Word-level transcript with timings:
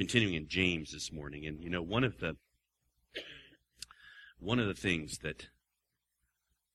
continuing 0.00 0.32
in 0.32 0.48
James 0.48 0.92
this 0.92 1.12
morning, 1.12 1.44
and 1.44 1.62
you 1.62 1.68
know, 1.68 1.82
one 1.82 2.04
of 2.04 2.20
the 2.20 2.34
one 4.38 4.58
of 4.58 4.66
the 4.66 4.72
things 4.72 5.18
that 5.18 5.48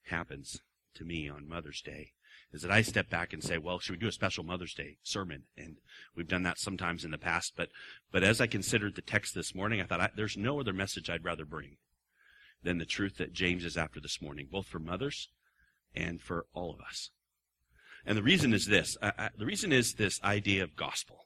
happens 0.04 0.62
to 0.94 1.04
me 1.04 1.28
on 1.28 1.50
Mother's 1.50 1.82
Day 1.82 2.12
is 2.54 2.62
that 2.62 2.70
I 2.70 2.84
step 2.84 3.10
back 3.10 3.34
and 3.34 3.44
say, 3.44 3.58
well, 3.58 3.80
should 3.80 3.94
we 3.94 3.98
do 3.98 4.08
a 4.08 4.12
special 4.12 4.44
Mother's 4.44 4.76
Day 4.76 4.98
sermon? 5.02 5.46
And 5.58 5.78
we've 6.16 6.28
done 6.28 6.44
that 6.44 6.60
sometimes 6.60 7.04
in 7.04 7.10
the 7.10 7.18
past, 7.18 7.54
but, 7.58 7.70
but 8.12 8.24
as 8.24 8.40
I 8.40 8.46
considered 8.46 8.94
the 8.94 9.02
text 9.02 9.34
this 9.34 9.56
morning, 9.56 9.82
I 9.82 9.86
thought 9.86 10.02
I, 10.02 10.12
there's 10.16 10.38
no 10.38 10.60
other 10.60 10.72
message 10.72 11.10
I'd 11.10 11.26
rather 11.26 11.46
bring 11.46 11.78
than 12.62 12.78
the 12.78 12.86
truth 12.86 13.18
that 13.18 13.34
James 13.34 13.66
is 13.66 13.76
after 13.76 14.00
this 14.00 14.22
morning, 14.22 14.48
both 14.52 14.68
for 14.68 14.78
mothers 14.78 15.30
and 15.96 16.22
for 16.22 16.46
all 16.54 16.72
of 16.72 16.80
us. 16.80 17.10
And 18.06 18.16
the 18.16 18.24
reason 18.24 18.54
is 18.54 18.68
this. 18.68 18.96
I, 19.02 19.14
I, 19.18 19.30
the 19.36 19.48
reason 19.48 19.74
is 19.74 19.96
this 19.96 20.22
idea 20.24 20.62
of 20.62 20.76
gospel. 20.76 21.25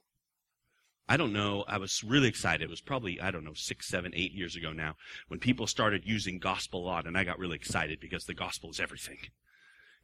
I 1.10 1.16
don't 1.16 1.32
know. 1.32 1.64
I 1.66 1.78
was 1.78 2.04
really 2.04 2.28
excited. 2.28 2.62
It 2.62 2.70
was 2.70 2.80
probably, 2.80 3.20
I 3.20 3.32
don't 3.32 3.42
know, 3.42 3.52
six, 3.52 3.88
seven, 3.88 4.12
eight 4.14 4.32
years 4.32 4.54
ago 4.54 4.70
now 4.72 4.94
when 5.26 5.40
people 5.40 5.66
started 5.66 6.06
using 6.06 6.38
gospel 6.38 6.84
a 6.84 6.86
lot, 6.86 7.04
and 7.04 7.18
I 7.18 7.24
got 7.24 7.40
really 7.40 7.56
excited 7.56 7.98
because 7.98 8.26
the 8.26 8.32
gospel 8.32 8.70
is 8.70 8.78
everything. 8.78 9.18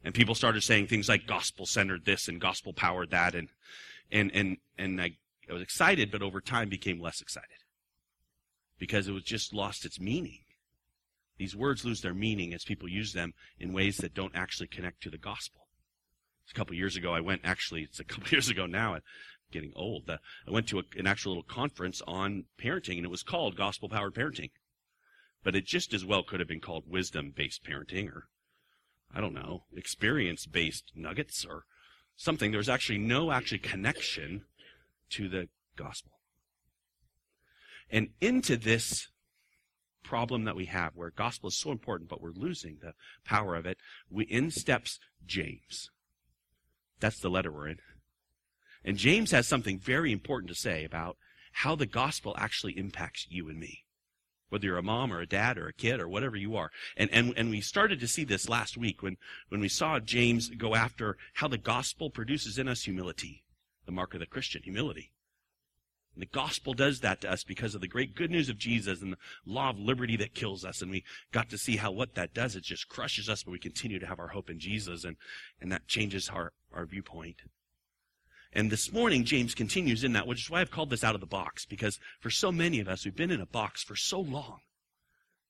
And 0.03 0.13
people 0.13 0.35
started 0.35 0.63
saying 0.63 0.87
things 0.87 1.07
like 1.07 1.25
gospel 1.25 1.65
centered 1.65 2.03
this 2.03 2.27
and 2.27 2.41
gospel 2.41 2.73
powered 2.73 3.11
that, 3.11 3.35
and 3.35 3.47
and 4.11 4.31
and 4.33 4.57
and 4.77 5.01
I, 5.01 5.13
I 5.49 5.53
was 5.53 5.61
excited, 5.61 6.11
but 6.11 6.21
over 6.21 6.41
time 6.41 6.67
became 6.67 6.99
less 6.99 7.21
excited 7.21 7.63
because 8.77 9.07
it 9.07 9.13
was 9.13 9.23
just 9.23 9.53
lost 9.53 9.85
its 9.85 10.01
meaning. 10.01 10.39
These 11.37 11.55
words 11.55 11.85
lose 11.85 12.01
their 12.01 12.13
meaning 12.13 12.53
as 12.53 12.65
people 12.65 12.89
use 12.89 13.13
them 13.13 13.33
in 13.57 13.71
ways 13.71 13.95
that 13.97 14.13
don't 14.13 14.35
actually 14.35 14.67
connect 14.67 15.03
to 15.03 15.09
the 15.09 15.17
gospel. 15.17 15.67
A 16.51 16.53
couple 16.53 16.75
years 16.75 16.95
ago, 16.95 17.13
I 17.13 17.21
went 17.21 17.41
actually, 17.43 17.83
it's 17.83 17.99
a 17.99 18.03
couple 18.03 18.27
years 18.31 18.49
ago 18.49 18.65
now, 18.65 18.97
getting 19.51 19.73
old. 19.75 20.09
I 20.09 20.51
went 20.51 20.67
to 20.69 20.79
a, 20.79 20.83
an 20.97 21.07
actual 21.07 21.33
little 21.33 21.43
conference 21.43 22.01
on 22.07 22.45
parenting, 22.59 22.97
and 22.97 23.05
it 23.05 23.11
was 23.11 23.23
called 23.23 23.55
Gospel 23.55 23.89
Powered 23.89 24.15
Parenting. 24.15 24.51
But 25.43 25.55
it 25.55 25.65
just 25.65 25.93
as 25.93 26.03
well 26.03 26.23
could 26.23 26.39
have 26.39 26.49
been 26.49 26.59
called 26.61 26.85
Wisdom 26.87 27.31
Based 27.35 27.63
Parenting, 27.63 28.09
or 28.09 28.27
I 29.13 29.21
don't 29.21 29.33
know, 29.33 29.63
Experience 29.75 30.45
Based 30.45 30.91
Nuggets, 30.95 31.45
or 31.45 31.63
something. 32.15 32.51
There's 32.51 32.69
actually 32.69 32.99
no 32.99 33.31
actually 33.31 33.59
connection 33.59 34.45
to 35.11 35.29
the 35.29 35.47
gospel. 35.75 36.11
And 37.89 38.09
into 38.19 38.57
this 38.57 39.07
problem 40.03 40.45
that 40.45 40.55
we 40.55 40.65
have, 40.65 40.95
where 40.95 41.11
gospel 41.11 41.49
is 41.49 41.57
so 41.57 41.71
important, 41.71 42.09
but 42.09 42.21
we're 42.21 42.31
losing 42.31 42.77
the 42.81 42.93
power 43.25 43.55
of 43.55 43.65
it, 43.65 43.77
we 44.09 44.25
in 44.25 44.51
steps 44.51 44.99
James. 45.25 45.89
That's 46.99 47.19
the 47.19 47.29
letter 47.29 47.51
we're 47.51 47.67
in. 47.67 47.77
And 48.87 48.95
James 48.97 49.31
has 49.31 49.45
something 49.45 49.79
very 49.79 50.13
important 50.13 50.47
to 50.47 50.55
say 50.55 50.85
about 50.85 51.17
how 51.51 51.75
the 51.75 51.85
gospel 51.85 52.33
actually 52.39 52.77
impacts 52.77 53.27
you 53.29 53.49
and 53.49 53.59
me. 53.59 53.83
Whether 54.47 54.67
you're 54.67 54.77
a 54.77 54.83
mom 54.83 55.11
or 55.11 55.19
a 55.19 55.27
dad 55.27 55.57
or 55.57 55.67
a 55.67 55.73
kid 55.73 55.99
or 55.99 56.07
whatever 56.07 56.37
you 56.37 56.55
are. 56.55 56.71
And, 56.95 57.09
and, 57.11 57.33
and 57.35 57.49
we 57.49 57.59
started 57.59 57.99
to 57.99 58.07
see 58.07 58.23
this 58.23 58.47
last 58.47 58.77
week 58.77 59.03
when, 59.03 59.17
when 59.49 59.59
we 59.59 59.67
saw 59.67 59.99
James 59.99 60.49
go 60.51 60.73
after 60.73 61.17
how 61.33 61.49
the 61.49 61.57
gospel 61.57 62.09
produces 62.09 62.57
in 62.57 62.69
us 62.69 62.83
humility. 62.83 63.43
The 63.85 63.91
mark 63.91 64.13
of 64.13 64.21
the 64.21 64.25
Christian, 64.25 64.63
humility. 64.63 65.11
And 66.15 66.21
the 66.21 66.27
gospel 66.27 66.73
does 66.73 67.01
that 67.01 67.19
to 67.21 67.29
us 67.29 67.43
because 67.43 67.75
of 67.75 67.81
the 67.81 67.89
great 67.89 68.15
good 68.15 68.31
news 68.31 68.47
of 68.47 68.57
Jesus 68.57 69.01
and 69.01 69.11
the 69.11 69.17
law 69.45 69.71
of 69.71 69.77
liberty 69.77 70.15
that 70.15 70.33
kills 70.33 70.63
us. 70.63 70.81
And 70.81 70.89
we 70.89 71.03
got 71.33 71.49
to 71.49 71.57
see 71.57 71.75
how 71.75 71.91
what 71.91 72.15
that 72.15 72.33
does, 72.33 72.55
it 72.55 72.63
just 72.63 72.87
crushes 72.87 73.27
us, 73.27 73.43
but 73.43 73.51
we 73.51 73.59
continue 73.59 73.99
to 73.99 74.07
have 74.07 74.19
our 74.19 74.29
hope 74.29 74.49
in 74.49 74.59
Jesus 74.59 75.03
and, 75.03 75.17
and 75.59 75.73
that 75.73 75.89
changes 75.89 76.29
our, 76.29 76.53
our 76.71 76.85
viewpoint. 76.85 77.41
And 78.53 78.71
this 78.71 78.91
morning, 78.91 79.25
James 79.25 79.53
continues 79.53 80.03
in 80.03 80.13
that, 80.13 80.27
which 80.27 80.43
is 80.43 80.49
why 80.49 80.61
I've 80.61 80.71
called 80.71 80.89
this 80.89 81.03
out 81.03 81.15
of 81.15 81.21
the 81.21 81.27
box, 81.27 81.65
because 81.65 81.99
for 82.19 82.29
so 82.29 82.51
many 82.51 82.79
of 82.79 82.87
us, 82.87 83.03
we've 83.03 83.15
been 83.15 83.31
in 83.31 83.41
a 83.41 83.45
box 83.45 83.83
for 83.83 83.95
so 83.95 84.19
long 84.19 84.59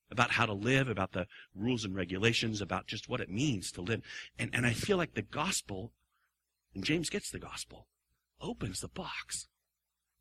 about 0.09 0.31
how 0.31 0.45
to 0.45 0.53
live, 0.53 0.87
about 0.87 1.11
the 1.11 1.27
rules 1.53 1.83
and 1.83 1.95
regulations, 1.95 2.61
about 2.61 2.87
just 2.87 3.09
what 3.09 3.19
it 3.19 3.29
means 3.29 3.71
to 3.71 3.81
live. 3.81 4.01
And, 4.39 4.49
and 4.53 4.65
I 4.65 4.71
feel 4.71 4.97
like 4.97 5.13
the 5.13 5.21
gospel, 5.21 5.91
and 6.73 6.83
James 6.83 7.09
gets 7.09 7.29
the 7.29 7.39
gospel, 7.39 7.87
opens 8.41 8.79
the 8.79 8.87
box. 8.87 9.47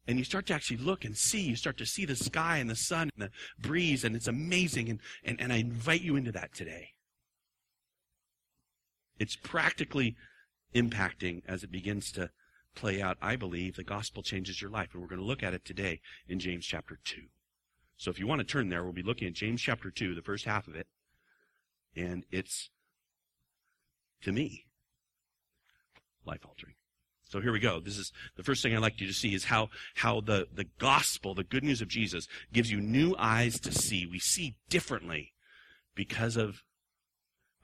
And 0.08 0.18
you 0.18 0.24
start 0.24 0.46
to 0.46 0.54
actually 0.54 0.76
look 0.76 1.04
and 1.04 1.16
see, 1.16 1.40
you 1.40 1.56
start 1.56 1.78
to 1.78 1.86
see 1.86 2.04
the 2.04 2.14
sky 2.14 2.58
and 2.58 2.70
the 2.70 2.76
sun 2.76 3.10
and 3.16 3.28
the 3.28 3.30
breeze, 3.58 4.04
and 4.04 4.14
it's 4.14 4.28
amazing. 4.28 4.88
And, 4.88 5.00
and, 5.24 5.40
and 5.40 5.52
I 5.52 5.56
invite 5.56 6.02
you 6.02 6.16
into 6.16 6.32
that 6.32 6.54
today. 6.54 6.90
It's 9.18 9.36
practically 9.36 10.14
impacting 10.74 11.42
as 11.48 11.64
it 11.64 11.72
begins 11.72 12.12
to 12.12 12.30
play 12.76 13.02
out, 13.02 13.16
I 13.20 13.34
believe, 13.34 13.74
the 13.74 13.82
gospel 13.82 14.22
changes 14.22 14.62
your 14.62 14.70
life. 14.70 14.90
And 14.92 15.02
we're 15.02 15.08
going 15.08 15.20
to 15.20 15.26
look 15.26 15.42
at 15.42 15.54
it 15.54 15.64
today 15.64 16.00
in 16.28 16.38
James 16.38 16.64
chapter 16.64 16.98
2. 17.02 17.22
So 17.96 18.10
if 18.10 18.18
you 18.20 18.26
want 18.26 18.40
to 18.40 18.44
turn 18.44 18.68
there, 18.68 18.84
we'll 18.84 18.92
be 18.92 19.02
looking 19.02 19.26
at 19.26 19.34
James 19.34 19.60
chapter 19.60 19.90
2, 19.90 20.14
the 20.14 20.22
first 20.22 20.44
half 20.44 20.68
of 20.68 20.76
it. 20.76 20.86
And 21.96 22.24
it's, 22.30 22.70
to 24.22 24.32
me, 24.32 24.66
life 26.24 26.44
altering. 26.46 26.74
So 27.28 27.40
here 27.40 27.52
we 27.52 27.58
go. 27.58 27.80
This 27.80 27.98
is 27.98 28.12
the 28.36 28.44
first 28.44 28.62
thing 28.62 28.74
I'd 28.76 28.82
like 28.82 29.00
you 29.00 29.06
to 29.06 29.12
see 29.12 29.34
is 29.34 29.44
how, 29.44 29.70
how 29.96 30.20
the, 30.20 30.46
the 30.54 30.66
gospel, 30.78 31.34
the 31.34 31.42
good 31.42 31.64
news 31.64 31.80
of 31.80 31.88
Jesus, 31.88 32.28
gives 32.52 32.70
you 32.70 32.80
new 32.80 33.16
eyes 33.18 33.58
to 33.60 33.72
see. 33.72 34.06
We 34.06 34.20
see 34.20 34.56
differently 34.68 35.32
because 35.94 36.36
of 36.36 36.62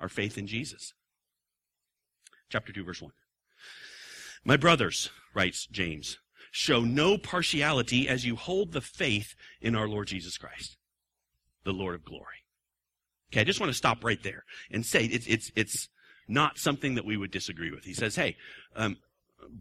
our 0.00 0.09
faith 0.09 0.37
in 0.37 0.47
Jesus. 0.49 0.94
Chapter 2.49 2.73
2, 2.73 2.83
verse 2.83 3.00
1. 3.00 3.12
My 4.44 4.56
brothers, 4.56 5.10
writes 5.34 5.66
James, 5.66 6.19
show 6.50 6.80
no 6.80 7.16
partiality 7.16 8.08
as 8.08 8.26
you 8.26 8.36
hold 8.36 8.72
the 8.72 8.80
faith 8.80 9.34
in 9.60 9.75
our 9.75 9.88
Lord 9.88 10.08
Jesus 10.08 10.36
Christ, 10.36 10.76
the 11.64 11.72
Lord 11.72 11.94
of 11.94 12.04
glory. 12.04 12.44
Okay, 13.32 13.41
I 13.41 13.44
just 13.44 13.60
want 13.60 13.70
to 13.70 13.76
stop 13.78 14.04
right 14.04 14.22
there 14.22 14.44
and 14.70 14.84
say 14.84 15.04
it's, 15.04 15.26
it's, 15.26 15.50
it's 15.56 15.88
not 16.28 16.58
something 16.58 16.97
that 16.97 17.04
we 17.04 17.16
would 17.16 17.31
disagree 17.31 17.70
with. 17.70 17.84
He 17.84 17.94
says, 17.94 18.14
hey, 18.14 18.36
um, 18.76 18.98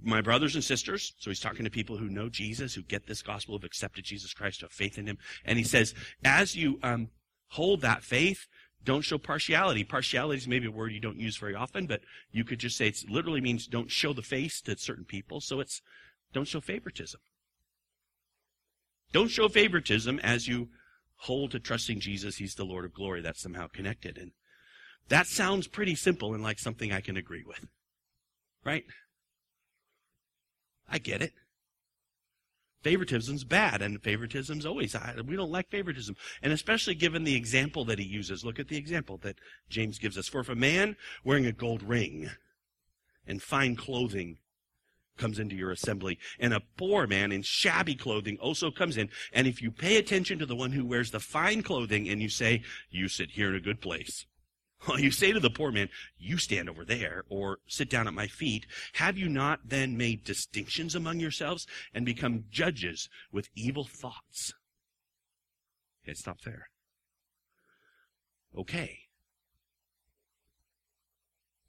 my 0.04 0.22
brothers 0.22 0.56
and 0.56 0.64
sisters, 0.64 1.14
so 1.20 1.30
he's 1.30 1.40
talking 1.40 1.64
to 1.64 1.72
people 1.72 1.98
who 1.98 2.10
know 2.10 2.30
Jesus, 2.30 2.74
who 2.74 2.82
get 2.82 3.08
this 3.08 3.22
gospel, 3.22 3.56
have 3.58 3.64
accepted 3.64 4.04
Jesus 4.04 4.34
Christ, 4.34 4.62
have 4.62 4.72
faith 4.72 4.98
in 4.98 5.08
him. 5.08 5.18
And 5.46 5.58
he 5.58 5.64
says, 5.64 5.94
as 6.24 6.56
you 6.56 6.80
um, 6.84 7.10
hold 7.48 7.82
that 7.82 8.04
faith, 8.04 8.48
don't 8.84 9.04
show 9.04 9.18
partiality. 9.18 9.84
Partiality 9.84 10.40
is 10.40 10.48
maybe 10.48 10.68
a 10.68 10.72
word 10.72 10.92
you 10.92 11.00
don't 11.00 11.20
use 11.20 11.38
very 11.38 11.56
often, 11.56 11.86
but 11.86 12.02
you 12.32 12.44
could 12.44 12.60
just 12.60 12.78
say 12.78 12.88
it 12.88 13.04
literally 13.10 13.42
means 13.42 13.68
don't 13.68 13.92
show 13.92 14.14
the 14.14 14.22
face 14.22 14.62
to 14.62 14.78
certain 14.78 15.06
people. 15.06 15.40
So 15.40 15.60
it's 15.60 15.82
don't 16.34 16.48
show 16.48 16.62
favoritism. 16.62 17.20
Don't 19.14 19.30
show 19.30 19.50
favoritism 19.50 20.20
as 20.20 20.48
you 20.48 20.70
hold 21.18 21.52
to 21.52 21.60
trusting 21.60 22.00
Jesus. 22.00 22.38
He's 22.38 22.56
the 22.56 22.64
Lord 22.64 22.86
of 22.86 22.94
glory. 22.94 23.22
That's 23.22 23.42
somehow 23.42 23.68
connected. 23.68 24.18
And 24.18 24.32
that 25.10 25.28
sounds 25.28 25.68
pretty 25.68 25.96
simple 25.96 26.34
and 26.34 26.42
like 26.42 26.58
something 26.58 26.92
I 26.92 27.02
can 27.02 27.18
agree 27.18 27.44
with. 27.46 27.66
Right? 28.64 28.86
I 30.90 30.98
get 30.98 31.22
it. 31.22 31.34
Favoritism's 32.82 33.44
bad, 33.44 33.82
and 33.82 34.02
favoritism's 34.02 34.66
always, 34.66 34.96
we 35.26 35.36
don't 35.36 35.52
like 35.52 35.70
favoritism. 35.70 36.16
And 36.42 36.52
especially 36.52 36.96
given 36.96 37.24
the 37.24 37.36
example 37.36 37.86
that 37.86 38.00
he 38.00 38.06
uses. 38.06 38.44
Look 38.44 38.60
at 38.60 38.70
the 38.70 38.78
example 38.78 39.18
that 39.18 39.38
James 39.70 40.00
gives 40.00 40.18
us. 40.18 40.28
For 40.28 40.42
if 40.42 40.50
a 40.50 40.56
man 40.56 40.96
wearing 41.24 41.46
a 41.46 41.52
gold 41.52 41.84
ring 41.84 42.32
and 43.28 43.42
fine 43.42 43.76
clothing 43.76 44.40
comes 45.18 45.38
into 45.38 45.56
your 45.56 45.70
assembly, 45.70 46.18
and 46.40 46.54
a 46.54 46.64
poor 46.78 47.06
man 47.06 47.32
in 47.32 47.44
shabby 47.44 47.94
clothing 47.94 48.38
also 48.40 48.72
comes 48.72 48.98
in, 48.98 49.10
and 49.32 49.46
if 49.46 49.62
you 49.62 49.70
pay 49.70 49.98
attention 49.98 50.40
to 50.40 50.48
the 50.48 50.56
one 50.56 50.72
who 50.72 50.84
wears 50.84 51.12
the 51.12 51.20
fine 51.20 51.62
clothing 51.62 52.10
and 52.10 52.22
you 52.22 52.30
say, 52.30 52.64
you 52.90 53.08
sit 53.08 53.30
here 53.32 53.50
in 53.50 53.56
a 53.56 53.60
good 53.60 53.82
place, 53.82 54.26
you 54.98 55.12
say 55.12 55.32
to 55.32 55.40
the 55.40 55.50
poor 55.50 55.72
man, 55.72 55.90
You 56.18 56.38
stand 56.38 56.70
over 56.70 56.86
there, 56.86 57.24
or 57.30 57.60
sit 57.68 57.90
down 57.90 58.08
at 58.08 58.14
my 58.14 58.28
feet. 58.28 58.66
Have 58.94 59.18
you 59.18 59.30
not 59.30 59.60
then 59.66 59.98
made 59.98 60.24
distinctions 60.24 60.96
among 60.96 61.20
yourselves 61.20 61.68
and 61.94 62.06
become 62.06 62.46
judges 62.50 63.10
with 63.32 63.50
evil 63.56 63.86
thoughts? 63.86 64.54
Okay, 66.04 66.14
stop 66.14 66.42
there. 66.42 66.70
Okay. 68.58 68.98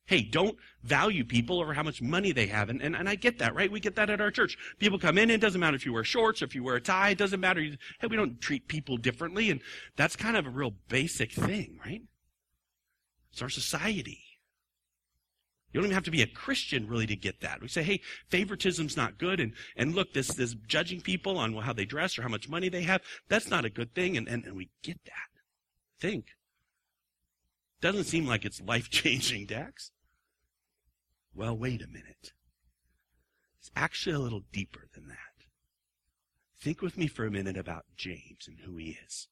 Hey, 0.07 0.23
don't 0.23 0.59
value 0.83 1.25
people 1.25 1.61
over 1.61 1.73
how 1.73 1.83
much 1.83 2.03
money 2.03 2.33
they 2.33 2.47
have. 2.47 2.69
And, 2.69 2.83
and, 2.83 2.97
and 2.97 3.09
I 3.09 3.15
get 3.15 3.39
that, 3.39 3.55
right? 3.55 3.71
We 3.71 3.81
get 3.81 3.95
that 3.97 4.11
at 4.11 4.21
our 4.21 4.31
church. 4.31 4.59
People 4.79 4.99
come 4.99 5.17
in, 5.17 5.31
it 5.31 5.41
doesn't 5.41 5.61
matter 5.61 5.77
if 5.77 5.87
you 5.87 5.93
wear 5.93 6.05
shorts, 6.05 6.43
or 6.43 6.47
if 6.47 6.55
you 6.55 6.63
wear 6.65 6.77
a 6.77 6.81
tie, 6.81 7.11
it 7.11 7.19
doesn't 7.19 7.41
matter. 7.41 7.63
Hey, 7.63 8.09
we 8.11 8.17
don't 8.17 8.41
treat 8.41 8.69
people 8.69 8.97
differently. 8.97 9.51
And 9.51 9.61
that's 9.97 10.17
kind 10.17 10.37
of 10.37 10.47
a 10.47 10.51
real 10.51 10.75
basic 10.89 11.33
thing, 11.33 11.79
right? 11.85 12.03
It's 13.33 13.43
our 13.43 13.49
society. 13.49 14.21
You 15.73 15.81
don't 15.81 15.87
even 15.87 15.95
have 15.95 16.05
to 16.05 16.11
be 16.11 16.21
a 16.21 16.27
Christian 16.27 16.87
really 16.87 17.07
to 17.07 17.17
get 17.17 17.41
that. 17.41 17.63
We 17.63 17.69
say, 17.69 17.83
hey, 17.83 18.03
favoritism's 18.29 18.97
not 18.97 19.19
good, 19.19 19.41
and, 19.41 19.55
and 19.75 19.95
look, 19.95 20.13
this, 20.13 20.29
this 20.29 20.55
judging 20.67 21.01
people 21.01 21.39
on 21.39 21.55
how 21.55 21.73
they 21.73 21.87
dress 21.87 22.19
or 22.19 22.23
how 22.23 22.29
much 22.29 22.49
money 22.49 22.69
they 22.69 22.83
have, 22.83 23.01
that's 23.29 23.49
not 23.49 23.65
a 23.65 23.71
good 23.71 23.95
thing, 23.95 24.19
and, 24.19 24.29
and, 24.29 24.45
and 24.45 24.55
we 24.55 24.69
get 24.83 25.03
that. 25.07 25.13
Think. 25.99 26.27
Doesn't 27.81 28.05
seem 28.05 28.27
like 28.27 28.45
it's 28.45 28.61
life 28.61 28.91
changing, 28.91 29.47
Dax. 29.47 29.93
Well, 31.35 31.57
wait 31.57 31.81
a 31.81 31.87
minute. 31.87 32.33
It's 33.59 33.71
actually 33.75 34.15
a 34.15 34.19
little 34.19 34.43
deeper 34.53 34.89
than 34.93 35.09
that. 35.09 35.17
Think 36.61 36.83
with 36.83 36.99
me 36.99 37.07
for 37.07 37.25
a 37.25 37.31
minute 37.31 37.57
about 37.57 37.87
James 37.97 38.47
and 38.47 38.59
who 38.61 38.77
he 38.77 38.99
is. 39.07 39.29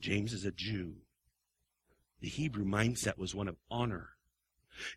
James 0.00 0.32
is 0.32 0.44
a 0.44 0.50
Jew. 0.50 0.96
The 2.22 2.28
Hebrew 2.28 2.64
mindset 2.64 3.18
was 3.18 3.34
one 3.34 3.48
of 3.48 3.56
honor. 3.68 4.10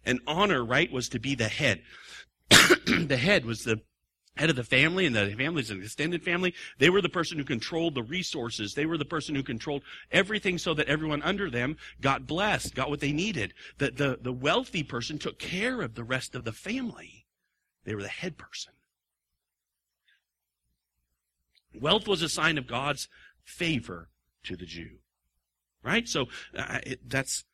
And 0.05 0.21
honor, 0.27 0.63
right, 0.63 0.91
was 0.91 1.09
to 1.09 1.19
be 1.19 1.33
the 1.33 1.49
head. 1.49 1.81
the 2.49 3.17
head 3.19 3.45
was 3.45 3.63
the 3.63 3.81
head 4.37 4.51
of 4.51 4.55
the 4.55 4.63
family, 4.63 5.07
and 5.07 5.15
the 5.15 5.33
family 5.35 5.63
is 5.63 5.71
an 5.71 5.81
extended 5.81 6.23
family. 6.23 6.53
They 6.77 6.91
were 6.91 7.01
the 7.01 7.09
person 7.09 7.39
who 7.39 7.43
controlled 7.43 7.95
the 7.95 8.03
resources. 8.03 8.75
They 8.75 8.85
were 8.85 8.97
the 8.97 9.05
person 9.05 9.33
who 9.33 9.41
controlled 9.41 9.81
everything 10.11 10.59
so 10.59 10.75
that 10.75 10.87
everyone 10.87 11.23
under 11.23 11.49
them 11.49 11.77
got 11.99 12.27
blessed, 12.27 12.75
got 12.75 12.91
what 12.91 12.99
they 12.99 13.11
needed. 13.11 13.55
The, 13.79 13.89
the, 13.91 14.19
the 14.21 14.33
wealthy 14.33 14.83
person 14.83 15.17
took 15.17 15.39
care 15.39 15.81
of 15.81 15.95
the 15.95 16.03
rest 16.03 16.35
of 16.35 16.43
the 16.43 16.53
family. 16.53 17.25
They 17.85 17.95
were 17.95 18.03
the 18.03 18.07
head 18.07 18.37
person. 18.37 18.73
Wealth 21.73 22.07
was 22.07 22.21
a 22.21 22.29
sign 22.29 22.59
of 22.59 22.67
God's 22.67 23.07
favor 23.43 24.09
to 24.43 24.55
the 24.55 24.65
Jew. 24.65 24.99
Right? 25.85 26.07
So 26.07 26.25
uh, 26.57 26.79
it, 26.83 27.07
that's 27.07 27.45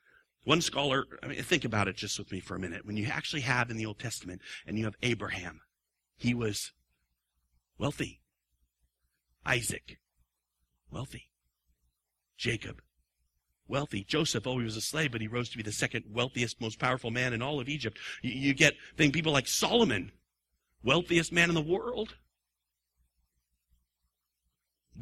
one 0.45 0.61
scholar. 0.61 1.05
I 1.21 1.27
mean, 1.27 1.43
think 1.43 1.65
about 1.65 1.89
it 1.89 1.97
just 1.97 2.17
with 2.17 2.31
me 2.31 2.39
for 2.39 2.55
a 2.55 2.59
minute. 2.59 2.85
When 2.85 2.95
you 2.95 3.07
actually 3.07 3.41
have 3.41 3.69
in 3.69 3.75
the 3.75 3.85
Old 3.85 3.99
Testament 3.99 4.41
and 4.65 4.79
you 4.79 4.85
have 4.85 4.95
Abraham, 5.03 5.59
he 6.17 6.33
was 6.33 6.71
wealthy. 7.77 8.21
Isaac, 9.45 9.99
wealthy. 10.89 11.29
Jacob, 12.37 12.81
wealthy. 13.67 14.05
Joseph, 14.05 14.47
oh, 14.47 14.59
he 14.59 14.63
was 14.63 14.77
a 14.77 14.81
slave, 14.81 15.11
but 15.11 15.21
he 15.21 15.27
rose 15.27 15.49
to 15.49 15.57
be 15.57 15.63
the 15.63 15.71
second 15.71 16.05
wealthiest, 16.09 16.61
most 16.61 16.79
powerful 16.79 17.11
man 17.11 17.33
in 17.33 17.41
all 17.41 17.59
of 17.59 17.67
Egypt. 17.67 17.99
You, 18.21 18.31
you 18.31 18.53
get 18.53 18.75
think 18.95 19.13
people 19.13 19.33
like 19.33 19.47
Solomon, 19.47 20.11
wealthiest 20.83 21.33
man 21.33 21.49
in 21.49 21.55
the 21.55 21.61
world. 21.61 22.15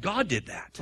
God 0.00 0.26
did 0.26 0.46
that. 0.46 0.80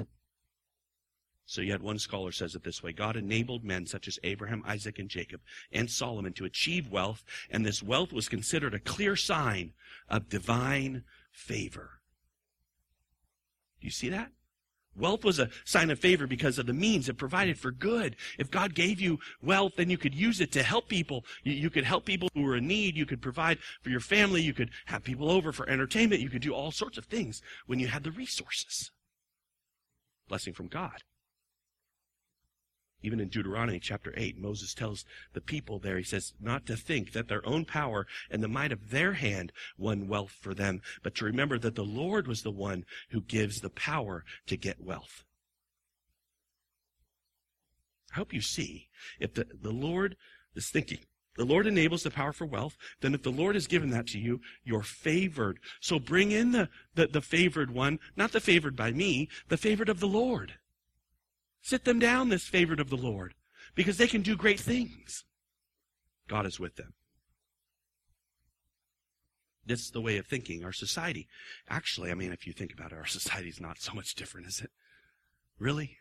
So 1.49 1.62
yet 1.62 1.81
one 1.81 1.99
scholar 1.99 2.31
says 2.31 2.55
it 2.55 2.62
this 2.62 2.83
way. 2.83 2.93
God 2.93 3.17
enabled 3.17 3.65
men 3.65 3.87
such 3.87 4.06
as 4.06 4.19
Abraham, 4.23 4.62
Isaac, 4.67 4.99
and 4.99 5.09
Jacob, 5.09 5.41
and 5.73 5.91
Solomon 5.91 6.35
to 6.35 6.45
achieve 6.45 6.91
wealth, 6.91 7.25
and 7.50 7.65
this 7.65 7.83
wealth 7.83 8.12
was 8.12 8.29
considered 8.29 8.75
a 8.75 8.79
clear 8.79 9.17
sign 9.17 9.73
of 10.11 10.29
divine 10.29 11.05
favor. 11.33 12.03
Do 13.81 13.87
you 13.87 13.91
see 13.91 14.11
that? 14.11 14.31
Wealth 14.95 15.25
was 15.25 15.39
a 15.39 15.49
sign 15.65 15.91
of 15.91 15.99
favor 15.99 16.27
because 16.27 16.59
of 16.59 16.67
the 16.67 16.75
means 16.75 17.09
it 17.09 17.17
provided 17.17 17.59
for 17.59 17.71
good. 17.71 18.17
If 18.39 18.51
God 18.51 18.75
gave 18.75 19.01
you 19.01 19.19
wealth, 19.41 19.73
then 19.77 19.89
you 19.89 19.97
could 19.97 20.15
use 20.15 20.43
it 20.43 20.53
to 20.53 20.62
help 20.62 20.87
people. 20.87 21.25
You, 21.44 21.55
you, 21.55 21.71
could 21.71 21.85
help 21.85 22.05
people 22.05 22.29
who 22.35 22.43
were 22.43 22.56
in 22.56 22.67
need. 22.67 22.94
You 22.94 23.06
could 23.06 23.23
provide 23.23 23.59
for 23.81 23.89
your 23.89 24.01
family. 24.01 24.43
You 24.43 24.53
could 24.53 24.71
have 24.85 25.03
people 25.03 25.31
over 25.31 25.51
for 25.53 25.67
entertainment. 25.67 26.21
You 26.21 26.29
could 26.29 26.43
do 26.43 26.53
all 26.53 26.73
sorts 26.73 26.99
of 26.99 27.06
things 27.06 27.41
when 27.67 27.79
you 27.79 27.87
had 27.87 28.05
the 28.05 28.11
resources. 28.11 28.91
Blessing 30.29 30.53
from 30.53 30.67
God. 30.67 31.05
Even 33.03 33.21
in 33.21 33.29
Deuteronomy 33.29 33.79
chapter 33.79 34.12
8, 34.17 34.39
Moses 34.39 34.75
tells 34.75 35.05
the 35.33 35.41
people 35.41 35.79
there, 35.79 35.99
he 35.99 36.05
says, 36.05 36.35
not 36.41 36.67
to 36.67 36.77
think 36.77 37.12
that 37.12 37.29
their 37.29 37.47
own 37.47 37.65
power 37.65 38.06
and 38.31 38.43
the 38.43 38.49
might 38.49 38.73
of 38.73 38.91
their 38.91 39.12
hand 39.12 39.53
won 39.77 40.09
wealth 40.09 40.33
for 40.41 40.53
them, 40.53 40.81
but 41.03 41.15
to 41.17 41.25
remember 41.25 41.59
that 41.59 41.77
the 41.77 41.85
Lord 41.85 42.27
was 42.27 42.43
the 42.43 42.50
one 42.50 42.85
who 43.11 43.21
gives 43.21 43.61
the 43.61 43.71
power 43.71 44.25
to 44.47 44.56
get 44.56 44.81
wealth. 44.81 45.25
I 48.12 48.17
hope 48.17 48.33
you 48.33 48.41
see, 48.41 48.89
if 49.21 49.35
the, 49.35 49.47
the 49.61 49.71
Lord 49.71 50.17
is 50.56 50.71
thinking, 50.71 51.01
the 51.37 51.44
Lord 51.44 51.69
enables 51.69 52.03
the 52.03 52.11
power 52.11 52.33
for 52.33 52.47
wealth, 52.47 52.77
then 53.01 53.15
if 53.15 53.23
the 53.23 53.31
Lord 53.31 53.55
has 53.55 53.69
given 53.69 53.91
that 53.91 54.09
to 54.09 54.19
you, 54.19 54.41
you're 54.65 54.83
favored. 54.83 55.61
So 55.81 56.01
bring 56.01 56.33
in 56.33 56.51
the, 56.51 56.69
the, 56.97 57.06
the 57.06 57.21
favored 57.21 57.71
one, 57.71 58.01
not 58.17 58.33
the 58.33 58.41
favored 58.41 58.75
by 58.75 58.91
me, 58.91 59.29
the 59.49 59.56
favored 59.56 59.89
of 59.89 60.01
the 60.01 60.09
Lord. 60.09 60.55
Sit 61.62 61.84
them 61.84 61.99
down, 61.99 62.28
this 62.28 62.46
favored 62.46 62.81
of 62.81 62.90
the 62.90 62.96
Lord, 62.96 63.34
because 63.75 63.96
they 63.96 64.06
can 64.06 64.22
do 64.22 64.37
great 64.37 64.60
things. 64.60 65.25
God 66.28 66.46
is 66.46 66.60
with 66.60 66.76
them. 66.76 66.94
This 69.64 69.81
is 69.81 69.90
the 69.90 70.00
way 70.00 70.16
of 70.16 70.26
thinking. 70.26 70.64
Our 70.64 70.72
society, 70.72 71.28
actually, 71.69 72.10
I 72.10 72.14
mean, 72.14 72.32
if 72.32 72.46
you 72.46 72.52
think 72.52 72.72
about 72.72 72.93
it, 72.93 72.99
our 72.99 73.06
society 73.19 73.49
is 73.49 73.60
not 73.60 73.78
so 73.78 73.93
much 73.93 74.14
different, 74.14 74.46
is 74.46 74.60
it? 74.60 74.70
Really? 75.58 75.99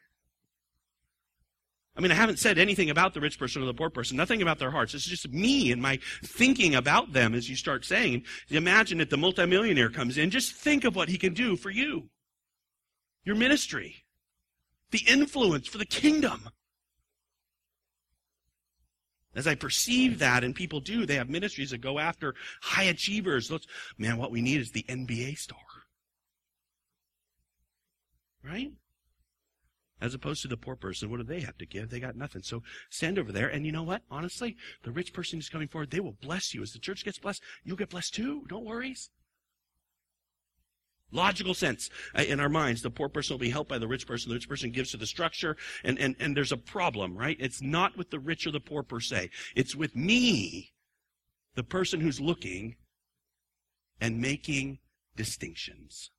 I 1.97 2.01
mean, 2.01 2.11
I 2.11 2.15
haven't 2.15 2.37
said 2.37 2.59
anything 2.59 2.91
about 2.91 3.15
the 3.15 3.19
rich 3.19 3.39
person 3.39 3.63
or 3.63 3.65
the 3.65 3.73
poor 3.73 3.89
person, 3.89 4.17
nothing 4.17 4.43
about 4.43 4.59
their 4.59 4.69
hearts. 4.69 4.93
It's 4.93 5.03
just 5.03 5.29
me 5.33 5.71
and 5.71 5.81
my 5.81 5.99
thinking 6.23 6.75
about 6.75 7.11
them 7.11 7.33
as 7.33 7.49
you 7.49 7.55
start 7.55 7.83
saying. 7.85 8.23
Imagine 8.49 9.01
if 9.01 9.09
the 9.09 9.17
multimillionaire 9.17 9.89
comes 9.89 10.17
in, 10.17 10.29
just 10.29 10.53
think 10.53 10.83
of 10.83 10.95
what 10.95 11.09
he 11.09 11.17
can 11.17 11.33
do 11.33 11.57
for 11.57 11.71
you. 11.71 12.09
Your 13.23 13.35
ministry 13.35 14.05
the 14.91 15.03
influence 15.07 15.67
for 15.67 15.77
the 15.77 15.85
kingdom. 15.85 16.49
As 19.35 19.45
I 19.45 19.53
perceive 19.53 20.19
that, 20.19 20.43
and 20.43 20.55
people 20.55 20.79
do, 20.79 21.05
they 21.05 21.15
have 21.15 21.29
ministries 21.29 21.69
that 21.69 21.77
go 21.79 21.99
after 21.99 22.33
high 22.61 22.85
achievers. 22.85 23.51
Man, 23.97 24.17
what 24.17 24.31
we 24.31 24.41
need 24.41 24.61
is 24.61 24.71
the 24.71 24.85
NBA 24.89 25.37
star. 25.37 25.59
Right? 28.43 28.71
As 29.99 30.13
opposed 30.13 30.41
to 30.43 30.47
the 30.47 30.57
poor 30.57 30.75
person, 30.75 31.09
what 31.09 31.17
do 31.17 31.23
they 31.23 31.41
have 31.41 31.57
to 31.57 31.65
give? 31.65 31.89
They 31.89 31.99
got 31.99 32.15
nothing. 32.15 32.41
So 32.41 32.63
stand 32.89 33.19
over 33.19 33.31
there, 33.31 33.47
and 33.47 33.65
you 33.65 33.71
know 33.71 33.83
what? 33.83 34.01
Honestly, 34.09 34.55
the 34.83 34.91
rich 34.91 35.13
person 35.13 35.37
who's 35.37 35.49
coming 35.49 35.67
forward, 35.67 35.91
they 35.91 35.99
will 35.99 36.17
bless 36.21 36.53
you. 36.53 36.61
As 36.63 36.71
the 36.71 36.79
church 36.79 37.03
gets 37.03 37.19
blessed, 37.19 37.43
you'll 37.63 37.77
get 37.77 37.89
blessed 37.89 38.15
too. 38.15 38.43
Don't 38.47 38.65
worry. 38.65 38.95
Logical 41.11 41.53
sense 41.53 41.89
uh, 42.17 42.23
in 42.23 42.39
our 42.39 42.49
minds. 42.49 42.81
The 42.81 42.89
poor 42.89 43.07
person 43.07 43.33
will 43.33 43.39
be 43.39 43.49
helped 43.49 43.69
by 43.69 43.77
the 43.77 43.87
rich 43.87 44.05
person. 44.05 44.29
The 44.29 44.35
rich 44.35 44.49
person 44.49 44.71
gives 44.71 44.91
to 44.91 44.97
the 44.97 45.07
structure. 45.07 45.55
And, 45.83 45.97
and, 45.99 46.15
and 46.19 46.35
there's 46.35 46.51
a 46.51 46.57
problem, 46.57 47.17
right? 47.17 47.37
It's 47.39 47.61
not 47.61 47.97
with 47.97 48.09
the 48.09 48.19
rich 48.19 48.45
or 48.45 48.51
the 48.51 48.59
poor 48.59 48.83
per 48.83 48.99
se. 48.99 49.29
It's 49.55 49.75
with 49.75 49.95
me, 49.95 50.73
the 51.55 51.63
person 51.63 52.01
who's 52.01 52.19
looking 52.19 52.75
and 54.01 54.19
making 54.19 54.79
distinctions 55.15 56.11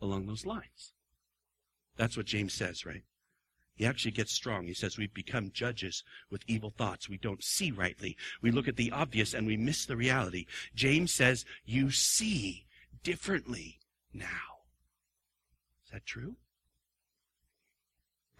along 0.00 0.26
those 0.26 0.46
lines. 0.46 0.92
That's 1.96 2.16
what 2.16 2.26
James 2.26 2.54
says, 2.54 2.86
right? 2.86 3.02
He 3.74 3.86
actually 3.86 4.12
gets 4.12 4.32
strong. 4.32 4.66
He 4.66 4.74
says 4.74 4.96
We've 4.96 5.12
become 5.12 5.50
judges 5.52 6.04
with 6.30 6.44
evil 6.46 6.70
thoughts. 6.70 7.08
We 7.08 7.18
don't 7.18 7.42
see 7.42 7.72
rightly. 7.72 8.16
We 8.40 8.52
look 8.52 8.68
at 8.68 8.76
the 8.76 8.92
obvious 8.92 9.34
and 9.34 9.46
we 9.46 9.56
miss 9.56 9.84
the 9.84 9.96
reality. 9.96 10.46
James 10.74 11.12
says 11.12 11.44
you 11.64 11.90
see 11.90 12.66
differently 13.04 13.78
now. 14.12 14.26
Is 15.84 15.92
that 15.92 16.04
true? 16.04 16.34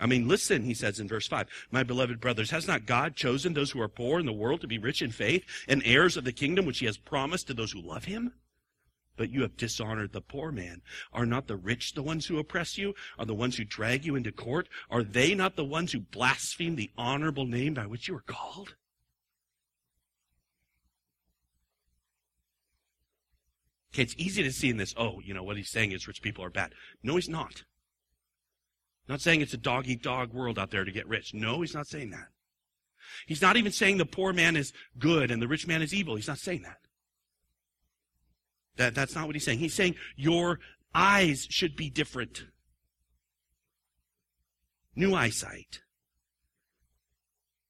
I 0.00 0.06
mean, 0.06 0.26
listen, 0.26 0.64
he 0.64 0.75
says 0.75 0.99
in 0.99 1.06
verse 1.06 1.28
5, 1.28 1.47
My 1.71 1.85
beloved 1.85 2.21
brothers, 2.21 2.50
has 2.50 2.66
not 2.66 2.85
God 2.85 3.14
chosen 3.14 3.54
those 3.54 3.71
who 3.71 3.80
are 3.80 3.88
poor 3.88 4.18
in 4.18 4.26
the 4.26 4.33
world 4.33 4.61
to 4.62 4.66
be 4.66 4.78
rich 4.78 5.00
in 5.00 5.12
faith 5.12 5.44
and 5.68 5.83
heirs 5.85 6.16
of 6.16 6.25
the 6.25 6.33
kingdom 6.33 6.66
which 6.66 6.80
he 6.80 6.87
has 6.87 6.99
promised 6.99 7.47
to 7.47 7.54
those 7.54 7.73
who 7.73 7.80
love 7.80 8.04
him? 8.04 8.33
But 9.16 9.30
you 9.30 9.42
have 9.42 9.56
dishonored 9.56 10.12
the 10.12 10.21
poor 10.21 10.50
man. 10.50 10.83
Are 11.12 11.25
not 11.25 11.47
the 11.47 11.56
rich 11.56 11.94
the 11.94 12.02
ones 12.02 12.26
who 12.26 12.38
oppress 12.38 12.76
you? 12.76 12.94
Are 13.16 13.25
the 13.25 13.35
ones 13.35 13.56
who 13.56 13.64
drag 13.64 14.04
you 14.04 14.16
into 14.16 14.33
court? 14.33 14.68
Are 14.90 15.04
they 15.04 15.37
not 15.37 15.54
the 15.54 15.64
ones 15.64 15.92
who 15.92 16.00
blaspheme 16.00 16.75
the 16.75 16.90
honorable 16.99 17.47
name 17.47 17.75
by 17.75 17.87
which 17.87 18.09
you 18.09 18.16
are 18.16 18.25
called? 18.26 18.75
Okay, 23.94 24.02
it's 24.02 24.16
easy 24.18 24.42
to 24.42 24.50
see 24.50 24.70
in 24.70 24.76
this, 24.76 24.92
oh, 24.96 25.20
you 25.22 25.32
know, 25.32 25.44
what 25.44 25.56
he's 25.56 25.70
saying 25.70 25.92
is 25.92 26.08
rich 26.08 26.20
people 26.20 26.44
are 26.44 26.50
bad. 26.50 26.74
No, 27.04 27.14
he's 27.14 27.28
not. 27.28 27.62
Not 29.08 29.20
saying 29.20 29.40
it's 29.40 29.54
a 29.54 29.58
dog 29.58 29.86
eat 29.86 30.02
dog 30.02 30.32
world 30.32 30.58
out 30.58 30.72
there 30.72 30.84
to 30.84 30.90
get 30.90 31.06
rich. 31.06 31.32
No, 31.32 31.60
he's 31.60 31.74
not 31.74 31.86
saying 31.86 32.10
that. 32.10 32.26
He's 33.26 33.40
not 33.40 33.56
even 33.56 33.70
saying 33.70 33.98
the 33.98 34.04
poor 34.04 34.32
man 34.32 34.56
is 34.56 34.72
good 34.98 35.30
and 35.30 35.40
the 35.40 35.46
rich 35.46 35.68
man 35.68 35.80
is 35.80 35.94
evil. 35.94 36.16
He's 36.16 36.26
not 36.26 36.38
saying 36.38 36.62
that. 36.62 36.78
That, 38.76 38.96
that's 38.96 39.14
not 39.14 39.26
what 39.26 39.36
he's 39.36 39.44
saying. 39.44 39.60
He's 39.60 39.74
saying 39.74 39.94
your 40.16 40.58
eyes 40.92 41.46
should 41.48 41.76
be 41.76 41.88
different. 41.88 42.46
New 44.96 45.14
eyesight. 45.14 45.82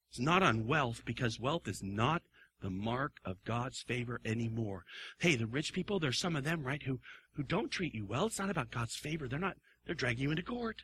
It's 0.08 0.20
not 0.20 0.42
on 0.42 0.66
wealth 0.66 1.02
because 1.04 1.38
wealth 1.38 1.68
is 1.68 1.82
not 1.82 2.22
the 2.64 2.70
mark 2.70 3.18
of 3.26 3.44
God's 3.44 3.82
favor 3.82 4.22
anymore. 4.24 4.84
Hey, 5.18 5.36
the 5.36 5.46
rich 5.46 5.74
people, 5.74 6.00
there's 6.00 6.18
some 6.18 6.34
of 6.34 6.44
them, 6.44 6.64
right, 6.64 6.82
who, 6.82 6.98
who 7.34 7.42
don't 7.42 7.70
treat 7.70 7.94
you 7.94 8.06
well. 8.06 8.26
It's 8.26 8.38
not 8.38 8.48
about 8.48 8.70
God's 8.70 8.96
favor. 8.96 9.28
They're 9.28 9.38
not, 9.38 9.56
they're 9.84 9.94
dragging 9.94 10.22
you 10.22 10.30
into 10.30 10.42
court. 10.42 10.82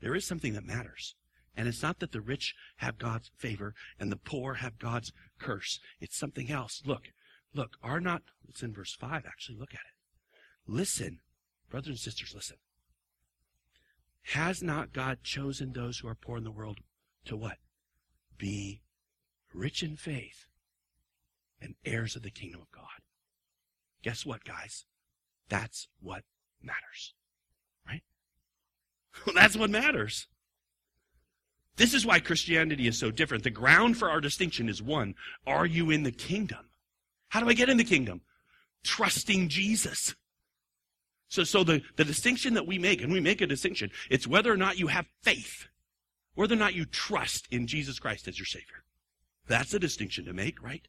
There 0.00 0.14
is 0.14 0.24
something 0.24 0.54
that 0.54 0.64
matters. 0.64 1.16
And 1.56 1.66
it's 1.66 1.82
not 1.82 1.98
that 1.98 2.12
the 2.12 2.20
rich 2.20 2.54
have 2.76 2.98
God's 2.98 3.32
favor 3.36 3.74
and 3.98 4.12
the 4.12 4.16
poor 4.16 4.54
have 4.54 4.78
God's 4.78 5.10
curse. 5.40 5.80
It's 6.00 6.16
something 6.16 6.52
else. 6.52 6.82
Look, 6.86 7.08
look, 7.52 7.72
are 7.82 8.00
not, 8.00 8.22
it's 8.48 8.62
in 8.62 8.72
verse 8.72 8.94
5 8.94 9.24
actually, 9.26 9.58
look 9.58 9.74
at 9.74 9.80
it. 9.80 10.72
Listen, 10.72 11.18
brothers 11.68 11.88
and 11.88 11.98
sisters, 11.98 12.32
listen. 12.32 12.58
Has 14.34 14.62
not 14.62 14.92
God 14.92 15.24
chosen 15.24 15.72
those 15.72 15.98
who 15.98 16.06
are 16.06 16.14
poor 16.14 16.36
in 16.36 16.44
the 16.44 16.52
world 16.52 16.78
to 17.24 17.36
what? 17.36 17.56
Be 18.38 18.80
rich 19.52 19.82
in 19.82 19.96
faith 19.96 20.46
and 21.60 21.74
heirs 21.84 22.16
of 22.16 22.22
the 22.22 22.30
kingdom 22.30 22.60
of 22.60 22.70
God. 22.70 22.84
guess 24.02 24.24
what, 24.24 24.44
guys? 24.44 24.84
That's 25.48 25.88
what 26.00 26.22
matters. 26.62 27.14
Right? 27.86 28.02
That's 29.34 29.56
what 29.56 29.70
matters. 29.70 30.28
This 31.76 31.94
is 31.94 32.04
why 32.04 32.20
Christianity 32.20 32.88
is 32.88 32.98
so 32.98 33.10
different. 33.10 33.44
The 33.44 33.50
ground 33.50 33.96
for 33.96 34.10
our 34.10 34.20
distinction 34.20 34.68
is 34.68 34.82
one. 34.82 35.14
Are 35.46 35.66
you 35.66 35.90
in 35.90 36.02
the 36.02 36.12
kingdom? 36.12 36.68
How 37.28 37.40
do 37.40 37.48
I 37.48 37.52
get 37.52 37.68
in 37.68 37.76
the 37.76 37.84
kingdom? 37.84 38.20
Trusting 38.82 39.48
Jesus. 39.48 40.14
So, 41.28 41.44
so 41.44 41.62
the, 41.62 41.82
the 41.96 42.04
distinction 42.04 42.54
that 42.54 42.66
we 42.66 42.78
make, 42.78 43.02
and 43.02 43.12
we 43.12 43.20
make 43.20 43.40
a 43.40 43.46
distinction, 43.46 43.90
it's 44.10 44.26
whether 44.26 44.52
or 44.52 44.56
not 44.56 44.78
you 44.78 44.88
have 44.88 45.06
faith, 45.22 45.68
whether 46.38 46.54
or 46.54 46.58
not 46.58 46.72
you 46.72 46.84
trust 46.84 47.48
in 47.50 47.66
Jesus 47.66 47.98
Christ 47.98 48.28
as 48.28 48.38
your 48.38 48.46
Savior. 48.46 48.84
That's 49.48 49.74
a 49.74 49.78
distinction 49.80 50.24
to 50.26 50.32
make, 50.32 50.62
right? 50.62 50.86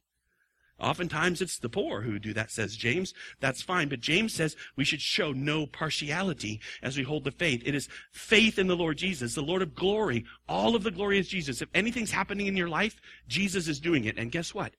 Oftentimes 0.78 1.42
it's 1.42 1.58
the 1.58 1.68
poor 1.68 2.02
who 2.02 2.20
do 2.20 2.32
that, 2.34 2.52
says 2.52 2.76
James. 2.76 3.12
That's 3.40 3.60
fine. 3.60 3.88
But 3.88 3.98
James 3.98 4.32
says 4.32 4.54
we 4.76 4.84
should 4.84 5.00
show 5.00 5.32
no 5.32 5.66
partiality 5.66 6.60
as 6.84 6.96
we 6.96 7.02
hold 7.02 7.24
the 7.24 7.32
faith. 7.32 7.62
It 7.66 7.74
is 7.74 7.88
faith 8.12 8.60
in 8.60 8.68
the 8.68 8.76
Lord 8.76 8.98
Jesus, 8.98 9.34
the 9.34 9.42
Lord 9.42 9.60
of 9.60 9.74
glory. 9.74 10.24
All 10.48 10.76
of 10.76 10.84
the 10.84 10.92
glory 10.92 11.18
is 11.18 11.26
Jesus. 11.26 11.60
If 11.60 11.68
anything's 11.74 12.12
happening 12.12 12.46
in 12.46 12.56
your 12.56 12.68
life, 12.68 13.00
Jesus 13.26 13.66
is 13.66 13.80
doing 13.80 14.04
it. 14.04 14.16
And 14.16 14.30
guess 14.30 14.54
what? 14.54 14.74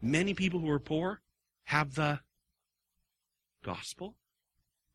Many 0.00 0.32
people 0.32 0.60
who 0.60 0.70
are 0.70 0.80
poor 0.80 1.20
have 1.64 1.96
the 1.96 2.20
gospel. 3.62 4.16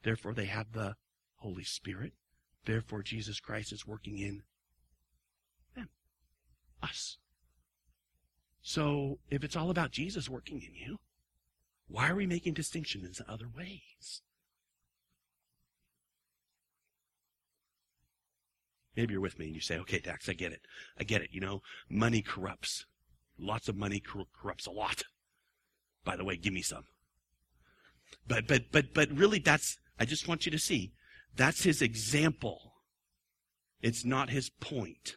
Therefore, 0.02 0.34
they 0.34 0.46
have 0.46 0.72
the 0.72 0.96
Holy 1.36 1.64
Spirit. 1.64 2.14
Therefore, 2.66 3.04
Jesus 3.04 3.40
Christ 3.40 3.72
is 3.72 3.86
working 3.86 4.18
in 4.18 4.42
us. 6.82 7.18
So 8.62 9.20
if 9.30 9.44
it's 9.44 9.56
all 9.56 9.70
about 9.70 9.92
Jesus 9.92 10.30
working 10.30 10.62
in 10.62 10.76
you, 10.76 10.98
why 11.88 12.10
are 12.10 12.16
we 12.16 12.28
making 12.28 12.54
distinctions 12.54 13.20
in 13.20 13.26
other 13.28 13.48
ways? 13.56 14.22
Maybe 18.96 19.14
you're 19.14 19.22
with 19.22 19.40
me 19.40 19.46
and 19.46 19.56
you 19.56 19.62
say, 19.62 19.78
okay, 19.80 20.00
Dax, 20.00 20.28
I 20.28 20.34
get 20.34 20.52
it. 20.52 20.62
I 21.00 21.04
get 21.04 21.22
it. 21.22 21.30
You 21.32 21.42
know, 21.42 21.62
money 21.90 22.22
corrupts. 22.22 22.86
Lots 23.40 23.70
of 23.70 23.78
money 23.78 24.02
cor- 24.02 24.28
corrupts 24.40 24.68
a 24.68 24.72
lot. 24.72 25.04
By 26.04 26.16
the 26.16 26.26
way, 26.26 26.36
give 26.36 26.54
me 26.54 26.62
some. 26.62 26.84
But, 28.28 28.46
but, 28.48 28.72
but, 28.72 28.94
but 28.94 29.10
really 29.12 29.40
that's, 29.40 29.78
I 30.00 30.06
just 30.06 30.28
want 30.28 30.46
you 30.46 30.52
to 30.52 30.60
see, 30.60 30.92
that's 31.36 31.64
his 31.64 31.82
example. 31.82 32.74
It's 33.82 34.04
not 34.04 34.30
his 34.30 34.50
point. 34.50 35.16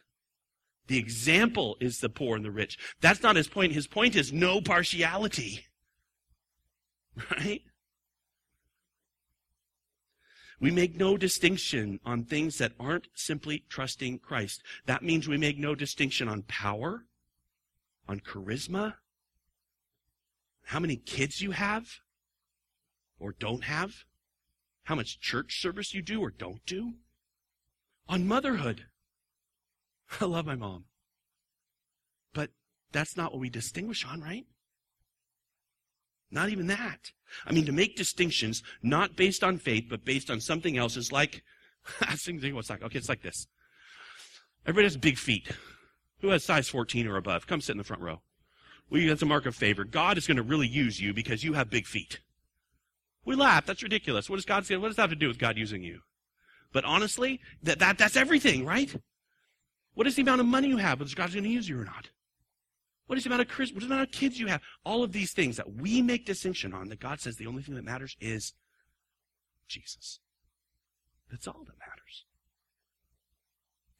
The 0.87 0.97
example 0.97 1.77
is 1.79 1.99
the 1.99 2.09
poor 2.09 2.35
and 2.35 2.43
the 2.43 2.51
rich. 2.51 2.77
That's 2.99 3.23
not 3.23 3.35
his 3.35 3.47
point. 3.47 3.73
His 3.73 3.87
point 3.87 4.15
is 4.15 4.33
no 4.33 4.61
partiality. 4.61 5.65
Right? 7.29 7.61
We 10.59 10.71
make 10.71 10.95
no 10.95 11.17
distinction 11.17 11.99
on 12.05 12.23
things 12.23 12.57
that 12.57 12.71
aren't 12.79 13.09
simply 13.13 13.65
trusting 13.67 14.19
Christ. 14.19 14.63
That 14.85 15.03
means 15.03 15.27
we 15.27 15.37
make 15.37 15.59
no 15.59 15.75
distinction 15.75 16.29
on 16.29 16.43
power, 16.43 17.05
on 18.07 18.21
charisma, 18.21 18.95
how 20.67 20.79
many 20.79 20.95
kids 20.95 21.41
you 21.41 21.51
have 21.51 21.99
or 23.19 23.33
don't 23.33 23.65
have, 23.65 24.05
how 24.83 24.95
much 24.95 25.19
church 25.19 25.61
service 25.61 25.93
you 25.93 26.01
do 26.01 26.21
or 26.21 26.31
don't 26.31 26.65
do, 26.65 26.93
on 28.07 28.27
motherhood. 28.27 28.85
I 30.21 30.25
love 30.25 30.45
my 30.45 30.55
mom. 30.55 30.85
But 32.33 32.49
that's 32.91 33.17
not 33.17 33.31
what 33.31 33.39
we 33.39 33.49
distinguish 33.49 34.05
on, 34.05 34.21
right? 34.21 34.45
Not 36.31 36.49
even 36.49 36.67
that. 36.67 37.11
I 37.45 37.53
mean, 37.53 37.65
to 37.65 37.71
make 37.71 37.95
distinctions, 37.95 38.63
not 38.81 39.15
based 39.15 39.43
on 39.43 39.57
faith, 39.57 39.85
but 39.89 40.03
based 40.03 40.29
on 40.29 40.41
something 40.41 40.77
else 40.77 40.97
is 40.97 41.11
like, 41.11 41.43
I 42.01 42.15
think 42.15 42.43
what's 42.55 42.69
like, 42.69 42.83
okay, 42.83 42.97
it's 42.97 43.09
like 43.09 43.21
this. 43.21 43.47
Everybody 44.65 44.85
has 44.85 44.97
big 44.97 45.17
feet. 45.17 45.49
Who 46.21 46.29
has 46.29 46.43
size 46.43 46.69
14 46.69 47.07
or 47.07 47.17
above? 47.17 47.47
Come 47.47 47.61
sit 47.61 47.73
in 47.73 47.77
the 47.77 47.83
front 47.83 48.01
row. 48.01 48.21
Well, 48.89 49.05
that's 49.07 49.21
a 49.21 49.25
mark 49.25 49.45
of 49.45 49.55
favor. 49.55 49.83
God 49.83 50.17
is 50.17 50.27
going 50.27 50.37
to 50.37 50.43
really 50.43 50.67
use 50.67 50.99
you 50.99 51.13
because 51.13 51.43
you 51.43 51.53
have 51.53 51.69
big 51.69 51.85
feet. 51.85 52.19
We 53.25 53.35
laugh. 53.35 53.65
That's 53.65 53.83
ridiculous. 53.83 54.29
What 54.29 54.37
does 54.37 54.45
God 54.45 54.65
say? 54.65 54.75
What 54.77 54.87
does 54.87 54.95
that 54.97 55.03
have 55.03 55.09
to 55.11 55.15
do 55.15 55.27
with 55.27 55.39
God 55.39 55.57
using 55.57 55.83
you? 55.83 55.99
But 56.71 56.85
honestly, 56.85 57.39
that, 57.61 57.79
that, 57.79 57.97
that's 57.97 58.15
everything, 58.15 58.65
right? 58.65 58.95
What 59.95 60.07
is 60.07 60.15
the 60.15 60.21
amount 60.21 60.41
of 60.41 60.47
money 60.47 60.67
you 60.67 60.77
have? 60.77 60.99
Whether 60.99 61.15
God's 61.15 61.33
going 61.33 61.43
to 61.43 61.49
use 61.49 61.69
you 61.69 61.79
or 61.79 61.85
not? 61.85 62.09
What 63.07 63.17
is 63.17 63.25
the 63.25 63.29
amount 63.29 63.49
of 63.49 63.57
what 63.57 63.61
is 63.61 63.71
the 63.71 63.85
amount 63.85 64.01
of 64.01 64.11
kids 64.11 64.39
you 64.39 64.47
have? 64.47 64.61
All 64.85 65.03
of 65.03 65.11
these 65.11 65.33
things 65.33 65.57
that 65.57 65.75
we 65.75 66.01
make 66.01 66.25
distinction 66.25 66.73
on 66.73 66.89
that 66.89 66.99
God 66.99 67.19
says 67.19 67.35
the 67.35 67.47
only 67.47 67.61
thing 67.61 67.75
that 67.75 67.83
matters 67.83 68.15
is 68.19 68.53
Jesus. 69.67 70.19
That's 71.29 71.47
all 71.47 71.63
that 71.65 71.77
matters. 71.79 72.25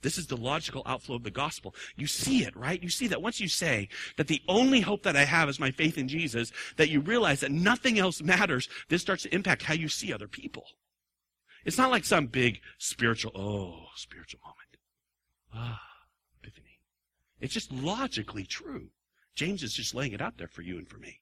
This 0.01 0.17
is 0.17 0.27
the 0.27 0.37
logical 0.37 0.83
outflow 0.85 1.15
of 1.15 1.23
the 1.23 1.31
gospel. 1.31 1.73
You 1.95 2.07
see 2.07 2.43
it, 2.43 2.55
right? 2.55 2.83
You 2.83 2.89
see 2.89 3.07
that 3.07 3.21
once 3.21 3.39
you 3.39 3.47
say 3.47 3.87
that 4.17 4.27
the 4.27 4.41
only 4.49 4.81
hope 4.81 5.03
that 5.03 5.15
I 5.15 5.23
have 5.23 5.47
is 5.47 5.59
my 5.59 5.71
faith 5.71 5.97
in 5.97 6.09
Jesus, 6.09 6.51
that 6.75 6.89
you 6.89 6.99
realize 6.99 7.39
that 7.39 7.51
nothing 7.51 7.97
else 7.97 8.21
matters, 8.21 8.67
this 8.89 9.01
starts 9.01 9.23
to 9.23 9.33
impact 9.33 9.63
how 9.63 9.73
you 9.73 9.87
see 9.87 10.11
other 10.11 10.27
people. 10.27 10.65
It's 11.63 11.77
not 11.77 11.89
like 11.89 12.03
some 12.03 12.27
big 12.27 12.59
spiritual, 12.77 13.31
oh, 13.33 13.87
spiritual 13.95 14.41
moment. 14.43 14.62
Ah, 15.53 15.81
epiphany. 16.41 16.79
It's 17.39 17.53
just 17.53 17.71
logically 17.71 18.45
true. 18.45 18.89
James 19.35 19.63
is 19.63 19.73
just 19.73 19.95
laying 19.95 20.13
it 20.13 20.21
out 20.21 20.37
there 20.37 20.47
for 20.47 20.61
you 20.61 20.77
and 20.77 20.87
for 20.87 20.97
me. 20.97 21.21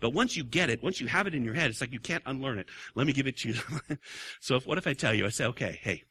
But 0.00 0.10
once 0.10 0.36
you 0.36 0.44
get 0.44 0.70
it, 0.70 0.82
once 0.82 1.00
you 1.00 1.06
have 1.06 1.26
it 1.26 1.34
in 1.34 1.44
your 1.44 1.54
head, 1.54 1.70
it's 1.70 1.80
like 1.80 1.92
you 1.92 2.00
can't 2.00 2.22
unlearn 2.26 2.58
it. 2.58 2.68
Let 2.94 3.06
me 3.06 3.12
give 3.12 3.26
it 3.26 3.38
to 3.38 3.48
you. 3.50 3.96
so 4.40 4.56
if, 4.56 4.66
what 4.66 4.78
if 4.78 4.86
I 4.86 4.92
tell 4.92 5.14
you, 5.14 5.26
I 5.26 5.30
say, 5.30 5.46
okay, 5.46 5.78
hey, 5.82 6.04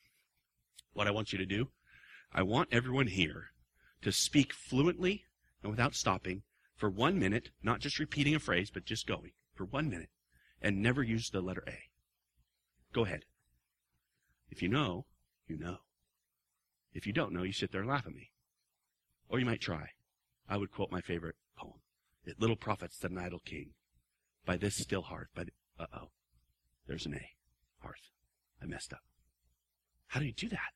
what 0.94 1.08
I 1.08 1.12
want 1.12 1.32
you 1.32 1.38
to 1.38 1.46
do, 1.46 1.70
I 2.34 2.42
want 2.44 2.70
everyone 2.72 3.08
here 3.08 3.52
to 4.02 4.12
speak 4.12 4.54
fluently 4.54 5.26
and 5.62 5.72
without 5.72 5.96
stopping 5.96 6.44
for 6.76 6.90
one 6.90 7.20
minute, 7.20 7.50
not 7.64 7.80
just 7.80 8.00
repeating 8.00 8.36
a 8.36 8.40
phrase, 8.40 8.70
but 8.70 8.86
just 8.86 9.08
going 9.08 9.32
for 9.54 9.66
one 9.66 9.90
minute 9.90 10.10
and 10.62 10.82
never 10.82 11.04
use 11.04 11.30
the 11.30 11.42
letter 11.42 11.64
A. 11.68 11.78
Go 12.94 13.06
ahead. 13.06 13.26
If 14.50 14.62
you 14.62 14.70
know, 14.70 15.06
you 15.48 15.58
know. 15.58 15.78
If 16.94 17.06
you 17.06 17.14
don't 17.14 17.34
know, 17.34 17.44
you 17.44 17.54
sit 17.54 17.72
there 17.72 17.82
and 17.82 17.90
laugh 17.90 18.06
at 18.08 18.14
me. 18.14 18.32
Or 19.30 19.40
you 19.40 19.46
might 19.46 19.62
try. 19.62 19.90
I 20.50 20.58
would 20.58 20.72
quote 20.72 20.92
my 20.92 21.02
favorite 21.02 21.36
poem. 21.58 21.82
It 22.26 22.40
little 22.40 22.56
profits 22.56 22.98
that 23.00 23.12
an 23.12 23.18
idle 23.18 23.42
king. 23.44 23.72
By 24.46 24.58
this 24.58 24.76
still 24.76 25.02
hearth, 25.02 25.28
but 25.36 25.50
uh-oh. 25.80 26.10
There's 26.88 27.06
an 27.06 27.16
A. 27.16 27.32
Hearth. 27.80 28.10
I 28.62 28.66
messed 28.66 28.94
up. 28.94 29.02
How 30.08 30.20
do 30.20 30.26
you 30.26 30.34
do 30.34 30.50
that? 30.50 30.72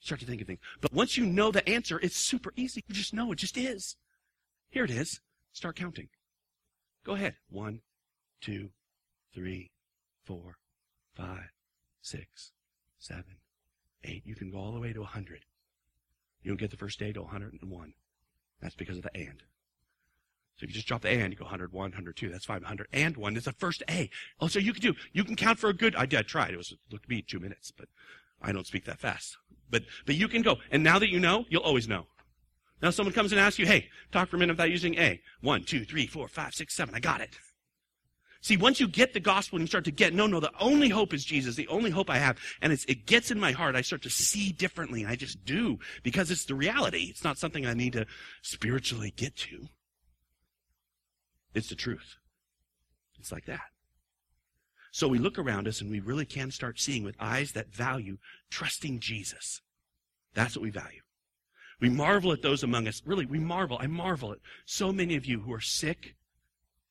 Start 0.00 0.20
to 0.20 0.26
think 0.26 0.40
of 0.40 0.46
things. 0.46 0.58
But 0.80 0.92
once 0.92 1.16
you 1.16 1.26
know 1.26 1.52
the 1.52 1.68
answer, 1.68 2.00
it's 2.00 2.16
super 2.16 2.52
easy. 2.56 2.82
You 2.88 2.94
just 2.94 3.14
know 3.14 3.30
it 3.30 3.36
just 3.36 3.56
is. 3.56 3.96
Here 4.70 4.84
it 4.84 4.90
is. 4.90 5.20
Start 5.52 5.76
counting. 5.76 6.08
Go 7.04 7.12
ahead. 7.12 7.36
One, 7.50 7.80
two, 8.40 8.70
three, 9.34 9.70
four, 10.24 10.56
five, 11.14 11.50
six, 12.00 12.52
seven, 12.98 13.36
eight. 14.04 14.22
You 14.26 14.34
can 14.34 14.50
go 14.50 14.58
all 14.58 14.72
the 14.72 14.80
way 14.80 14.92
to 14.92 15.00
100. 15.00 15.44
You 16.42 16.50
don't 16.50 16.58
get 16.60 16.70
the 16.70 16.76
first 16.76 16.98
day 16.98 17.12
to 17.12 17.22
101. 17.22 17.94
That's 18.60 18.74
because 18.74 18.96
of 18.96 19.02
the 19.02 19.16
and. 19.16 19.42
So 20.56 20.64
if 20.64 20.70
you 20.70 20.74
just 20.74 20.86
drop 20.86 21.02
the 21.02 21.08
and, 21.08 21.32
you 21.32 21.38
go 21.38 21.44
101, 21.44 21.82
102. 21.82 22.28
That's 22.28 22.44
500. 22.44 22.86
And 22.92 23.16
one 23.16 23.36
is 23.36 23.44
the 23.44 23.52
first 23.52 23.82
A. 23.90 24.10
Oh, 24.40 24.48
so 24.48 24.58
you 24.58 24.72
can 24.72 24.82
do, 24.82 24.94
you 25.12 25.24
can 25.24 25.34
count 25.34 25.58
for 25.58 25.70
a 25.70 25.74
good, 25.74 25.96
I 25.96 26.06
did, 26.06 26.18
I 26.18 26.22
tried. 26.22 26.52
It 26.52 26.58
was, 26.58 26.72
it 26.72 26.78
took 26.90 27.08
me 27.08 27.22
two 27.22 27.40
minutes, 27.40 27.72
but 27.76 27.88
I 28.40 28.52
don't 28.52 28.66
speak 28.66 28.84
that 28.84 29.00
fast. 29.00 29.36
But, 29.70 29.84
but 30.06 30.14
you 30.14 30.28
can 30.28 30.42
go. 30.42 30.58
And 30.70 30.82
now 30.82 30.98
that 30.98 31.10
you 31.10 31.18
know, 31.18 31.46
you'll 31.48 31.62
always 31.62 31.88
know. 31.88 32.06
Now 32.82 32.90
someone 32.90 33.14
comes 33.14 33.32
and 33.32 33.40
asks 33.40 33.58
you, 33.58 33.66
hey, 33.66 33.88
talk 34.10 34.28
for 34.28 34.36
a 34.36 34.38
minute 34.38 34.54
without 34.54 34.70
using 34.70 34.98
A. 34.98 35.20
One, 35.40 35.64
two, 35.64 35.84
three, 35.84 36.06
four, 36.06 36.28
five, 36.28 36.52
six, 36.52 36.74
seven. 36.74 36.94
I 36.94 37.00
got 37.00 37.20
it. 37.20 37.38
See, 38.42 38.56
once 38.56 38.80
you 38.80 38.88
get 38.88 39.14
the 39.14 39.20
gospel 39.20 39.56
and 39.56 39.62
you 39.62 39.68
start 39.68 39.84
to 39.84 39.92
get, 39.92 40.12
no, 40.12 40.26
no, 40.26 40.40
the 40.40 40.50
only 40.58 40.88
hope 40.88 41.14
is 41.14 41.24
Jesus, 41.24 41.54
the 41.54 41.68
only 41.68 41.90
hope 41.90 42.10
I 42.10 42.18
have, 42.18 42.38
and 42.60 42.72
it 42.72 43.06
gets 43.06 43.30
in 43.30 43.38
my 43.38 43.52
heart, 43.52 43.76
I 43.76 43.82
start 43.82 44.02
to 44.02 44.10
see 44.10 44.50
differently, 44.50 45.02
and 45.02 45.10
I 45.10 45.14
just 45.14 45.44
do, 45.44 45.78
because 46.02 46.28
it's 46.28 46.44
the 46.44 46.56
reality. 46.56 47.06
It's 47.08 47.22
not 47.22 47.38
something 47.38 47.64
I 47.64 47.74
need 47.74 47.92
to 47.92 48.04
spiritually 48.42 49.14
get 49.16 49.36
to. 49.36 49.68
It's 51.54 51.68
the 51.68 51.76
truth. 51.76 52.16
It's 53.20 53.30
like 53.30 53.46
that. 53.46 53.60
So 54.90 55.06
we 55.06 55.18
look 55.18 55.38
around 55.38 55.68
us 55.68 55.80
and 55.80 55.90
we 55.90 56.00
really 56.00 56.26
can 56.26 56.50
start 56.50 56.80
seeing 56.80 57.04
with 57.04 57.14
eyes 57.20 57.52
that 57.52 57.72
value 57.72 58.18
trusting 58.50 58.98
Jesus. 58.98 59.62
That's 60.34 60.56
what 60.56 60.64
we 60.64 60.70
value. 60.70 61.02
We 61.80 61.90
marvel 61.90 62.32
at 62.32 62.42
those 62.42 62.64
among 62.64 62.88
us. 62.88 63.02
Really, 63.06 63.24
we 63.24 63.38
marvel. 63.38 63.78
I 63.80 63.86
marvel 63.86 64.32
at 64.32 64.38
so 64.66 64.92
many 64.92 65.14
of 65.14 65.26
you 65.26 65.40
who 65.40 65.52
are 65.52 65.60
sick, 65.60 66.16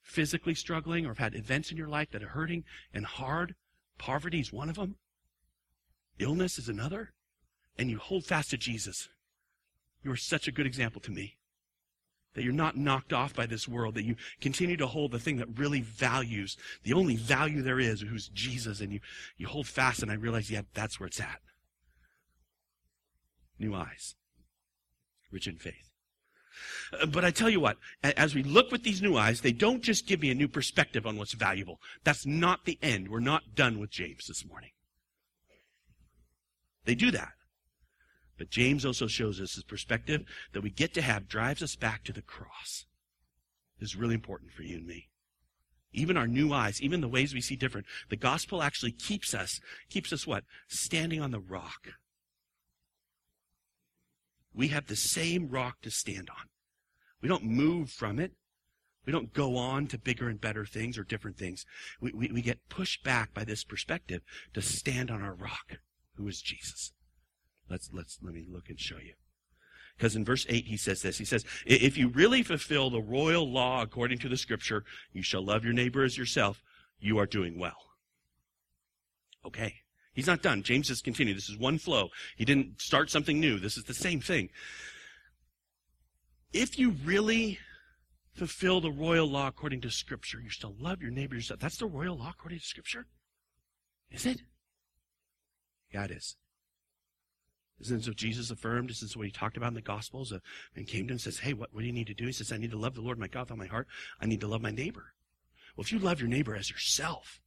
physically 0.02 0.54
struggling, 0.54 1.06
or 1.06 1.10
have 1.10 1.18
had 1.18 1.36
events 1.36 1.72
in 1.72 1.78
your 1.78 1.88
life 1.88 2.12
that 2.12 2.24
are 2.24 2.30
hurting 2.30 2.64
and 2.94 3.06
hard. 3.06 3.56
Poverty 3.98 4.40
is 4.40 4.52
one 4.52 4.70
of 4.70 4.76
them. 4.76 4.96
Illness 6.20 6.58
is 6.58 6.70
another. 6.70 7.14
And 7.78 7.90
you 7.90 7.98
hold 7.98 8.26
fast 8.26 8.50
to 8.52 8.58
Jesus. 8.58 9.10
You 10.04 10.12
are 10.12 10.18
such 10.18 10.48
a 10.48 10.52
good 10.52 10.66
example 10.66 11.02
to 11.02 11.12
me. 11.12 11.38
That 12.34 12.44
you're 12.44 12.54
not 12.54 12.78
knocked 12.78 13.12
off 13.12 13.34
by 13.34 13.46
this 13.46 13.68
world, 13.68 13.96
that 13.96 14.06
you 14.06 14.16
continue 14.40 14.78
to 14.78 14.88
hold 14.88 15.12
the 15.12 15.20
thing 15.20 15.38
that 15.38 15.60
really 15.60 15.82
values, 15.82 16.56
the 16.84 16.94
only 16.94 17.18
value 17.18 17.62
there 17.62 17.80
is, 17.80 18.02
who's 18.02 18.30
Jesus, 18.30 18.80
and 18.80 18.94
you, 18.94 19.02
you 19.38 19.48
hold 19.48 19.68
fast, 19.68 20.02
and 20.02 20.10
I 20.10 20.16
realize, 20.16 20.50
yeah, 20.50 20.62
that's 20.74 21.00
where 21.00 21.08
it's 21.08 21.20
at. 21.20 21.40
New 23.60 23.76
eyes. 23.76 24.16
Rich 25.30 25.48
in 25.48 25.58
faith. 25.58 25.91
Uh, 27.00 27.06
But 27.06 27.26
I 27.26 27.32
tell 27.32 27.50
you 27.50 27.60
what, 27.60 27.78
as 28.04 28.36
we 28.36 28.44
look 28.44 28.72
with 28.72 28.84
these 28.84 29.02
new 29.02 29.18
eyes, 29.18 29.42
they 29.42 29.52
don't 29.52 29.82
just 29.82 30.08
give 30.08 30.22
me 30.22 30.32
a 30.32 30.36
new 30.36 30.48
perspective 30.48 31.06
on 31.06 31.18
what's 31.18 31.34
valuable. 31.34 31.80
That's 32.04 32.26
not 32.26 32.66
the 32.66 32.78
end. 32.82 33.10
We're 33.10 33.20
not 33.20 33.56
done 33.56 33.80
with 33.80 33.92
James 33.92 34.26
this 34.28 34.46
morning. 34.46 34.72
They 36.86 36.96
do 36.96 37.12
that. 37.12 37.34
But 38.38 38.50
James 38.50 38.86
also 38.86 39.06
shows 39.08 39.40
us 39.40 39.54
his 39.54 39.64
perspective 39.64 40.24
that 40.54 40.64
we 40.64 40.72
get 40.72 40.94
to 40.96 41.02
have 41.02 41.28
drives 41.28 41.62
us 41.62 41.76
back 41.76 42.04
to 42.06 42.14
the 42.14 42.24
cross. 42.24 42.86
This 43.80 43.92
is 43.92 43.96
really 43.96 44.16
important 44.16 44.52
for 44.52 44.64
you 44.64 44.78
and 44.78 44.88
me. 44.88 45.10
Even 45.94 46.18
our 46.18 46.28
new 46.28 46.54
eyes, 46.54 46.82
even 46.82 47.02
the 47.02 47.08
ways 47.08 47.34
we 47.34 47.42
see 47.42 47.56
different, 47.56 47.86
the 48.10 48.16
gospel 48.16 48.64
actually 48.64 48.94
keeps 48.94 49.34
us, 49.34 49.60
keeps 49.90 50.14
us 50.14 50.26
what? 50.26 50.44
Standing 50.68 51.22
on 51.22 51.32
the 51.32 51.40
rock. 51.40 51.90
We 54.54 54.70
have 54.70 54.88
the 54.88 54.96
same 54.96 55.50
rock 55.50 55.82
to 55.82 55.92
stand 55.92 56.30
on. 56.30 56.46
We 57.22 57.30
don't 57.30 57.44
move 57.44 57.90
from 57.90 58.20
it. 58.20 58.34
We 59.06 59.12
don't 59.12 59.34
go 59.34 59.58
on 59.58 59.88
to 59.88 59.98
bigger 59.98 60.30
and 60.30 60.40
better 60.40 60.66
things 60.66 60.98
or 60.98 61.04
different 61.04 61.38
things. 61.38 61.66
We, 62.00 62.12
we, 62.14 62.32
we 62.32 62.42
get 62.42 62.70
pushed 62.70 63.04
back 63.04 63.34
by 63.34 63.44
this 63.44 63.64
perspective 63.64 64.22
to 64.54 64.62
stand 64.62 65.10
on 65.10 65.24
our 65.24 65.34
rock, 65.34 65.80
who 66.16 66.28
is 66.28 66.42
Jesus. 66.42 66.94
Let's, 67.70 67.90
let's, 67.94 68.20
let 68.22 68.34
me 68.34 68.46
look 68.48 68.70
and 68.70 68.80
show 68.80 68.98
you. 68.98 69.14
Because 69.98 70.16
in 70.16 70.26
verse 70.26 70.46
8 70.50 70.66
he 70.66 70.78
says 70.78 71.02
this. 71.02 71.18
He 71.18 71.26
says, 71.26 71.46
If 71.66 71.98
you 71.98 72.10
really 72.10 72.44
fulfill 72.44 72.90
the 72.90 73.02
royal 73.02 73.50
law 73.50 73.82
according 73.82 74.20
to 74.20 74.30
the 74.30 74.38
scripture, 74.38 74.84
you 75.14 75.24
shall 75.24 75.44
love 75.44 75.64
your 75.64 75.74
neighbor 75.74 76.04
as 76.04 76.18
yourself, 76.18 76.62
you 77.00 77.18
are 77.18 77.26
doing 77.26 77.60
well. 77.60 77.78
Okay. 79.46 79.76
He's 80.14 80.28
not 80.28 80.42
done. 80.42 80.62
James 80.64 80.90
has 80.90 81.02
continued. 81.02 81.38
This 81.38 81.50
is 81.50 81.58
one 81.58 81.78
flow. 81.78 82.10
He 82.36 82.46
didn't 82.46 82.82
start 82.82 83.10
something 83.10 83.40
new. 83.40 83.60
This 83.60 83.78
is 83.78 83.86
the 83.86 83.94
same 83.94 84.20
thing. 84.20 84.50
If 86.54 86.78
you 86.78 86.92
really 87.06 87.60
fulfill 88.34 88.82
the 88.82 88.92
royal 88.92 89.28
law 89.28 89.48
according 89.48 89.82
to 89.82 89.92
Scripture, 89.92 90.40
you 90.42 90.50
shall 90.50 90.76
love 90.80 91.02
your 91.02 91.12
neighbor 91.12 91.36
yourself. 91.36 91.60
That's 91.60 91.78
the 91.78 91.86
royal 91.86 92.18
law 92.18 92.32
according 92.32 92.60
to 92.60 92.66
Scripture? 92.66 93.08
Is 94.10 94.26
it? 94.26 94.42
Yeah, 95.94 96.06
it 96.06 96.12
is. 96.12 96.38
Isn't 97.80 98.06
what 98.06 98.16
Jesus 98.16 98.52
affirmed? 98.52 98.92
Isn't 98.92 99.16
what 99.16 99.26
he 99.26 99.32
talked 99.32 99.58
about 99.58 99.70
in 99.70 99.74
the 99.74 99.82
Gospels? 99.82 100.32
Uh, 100.32 100.36
A 100.76 100.80
man 100.80 100.86
came 100.86 101.08
to 101.08 101.12
him 101.12 101.16
and 101.16 101.22
says, 101.22 101.40
Hey, 101.40 101.54
what, 101.54 101.74
what 101.74 101.82
do 101.82 101.88
you 101.88 101.94
need 101.94 102.08
to 102.08 102.14
do? 102.14 102.28
He 102.28 102.32
says, 102.32 102.52
I 102.52 102.58
need 102.58 102.72
to 102.72 102.78
love 102.78 102.94
the 102.94 103.02
Lord 103.02 103.18
my 103.18 103.28
God 103.28 103.42
with 103.42 103.52
all 103.52 103.58
my 103.58 103.66
heart. 103.66 103.88
I 104.20 104.28
need 104.28 104.42
to 104.42 104.48
love 104.48 104.62
my 104.62 104.72
neighbor. 104.72 105.14
Well, 105.76 105.84
if 105.84 105.92
you 105.92 106.00
love 106.00 106.20
your 106.20 106.30
neighbor 106.30 106.56
as 106.56 106.70
yourself, 106.70 107.40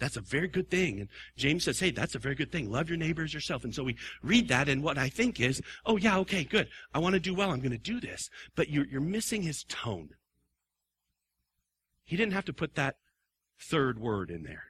that's 0.00 0.16
a 0.16 0.20
very 0.20 0.48
good 0.48 0.70
thing. 0.70 1.00
And 1.00 1.08
James 1.36 1.64
says, 1.64 1.78
hey, 1.78 1.90
that's 1.90 2.14
a 2.14 2.18
very 2.18 2.34
good 2.34 2.50
thing. 2.50 2.70
Love 2.70 2.88
your 2.88 2.98
neighbor 2.98 3.22
as 3.22 3.34
yourself. 3.34 3.62
And 3.62 3.74
so 3.74 3.84
we 3.84 3.96
read 4.22 4.48
that, 4.48 4.68
and 4.68 4.82
what 4.82 4.98
I 4.98 5.08
think 5.08 5.38
is, 5.38 5.62
oh, 5.86 5.96
yeah, 5.96 6.18
okay, 6.18 6.42
good. 6.42 6.68
I 6.92 6.98
want 6.98 7.14
to 7.14 7.20
do 7.20 7.34
well. 7.34 7.50
I'm 7.50 7.60
going 7.60 7.70
to 7.70 7.78
do 7.78 8.00
this. 8.00 8.28
But 8.56 8.70
you're, 8.70 8.86
you're 8.86 9.00
missing 9.00 9.42
his 9.42 9.64
tone. 9.64 10.10
He 12.02 12.16
didn't 12.16 12.32
have 12.32 12.46
to 12.46 12.52
put 12.52 12.74
that 12.74 12.96
third 13.60 14.00
word 14.00 14.30
in 14.30 14.42
there. 14.42 14.64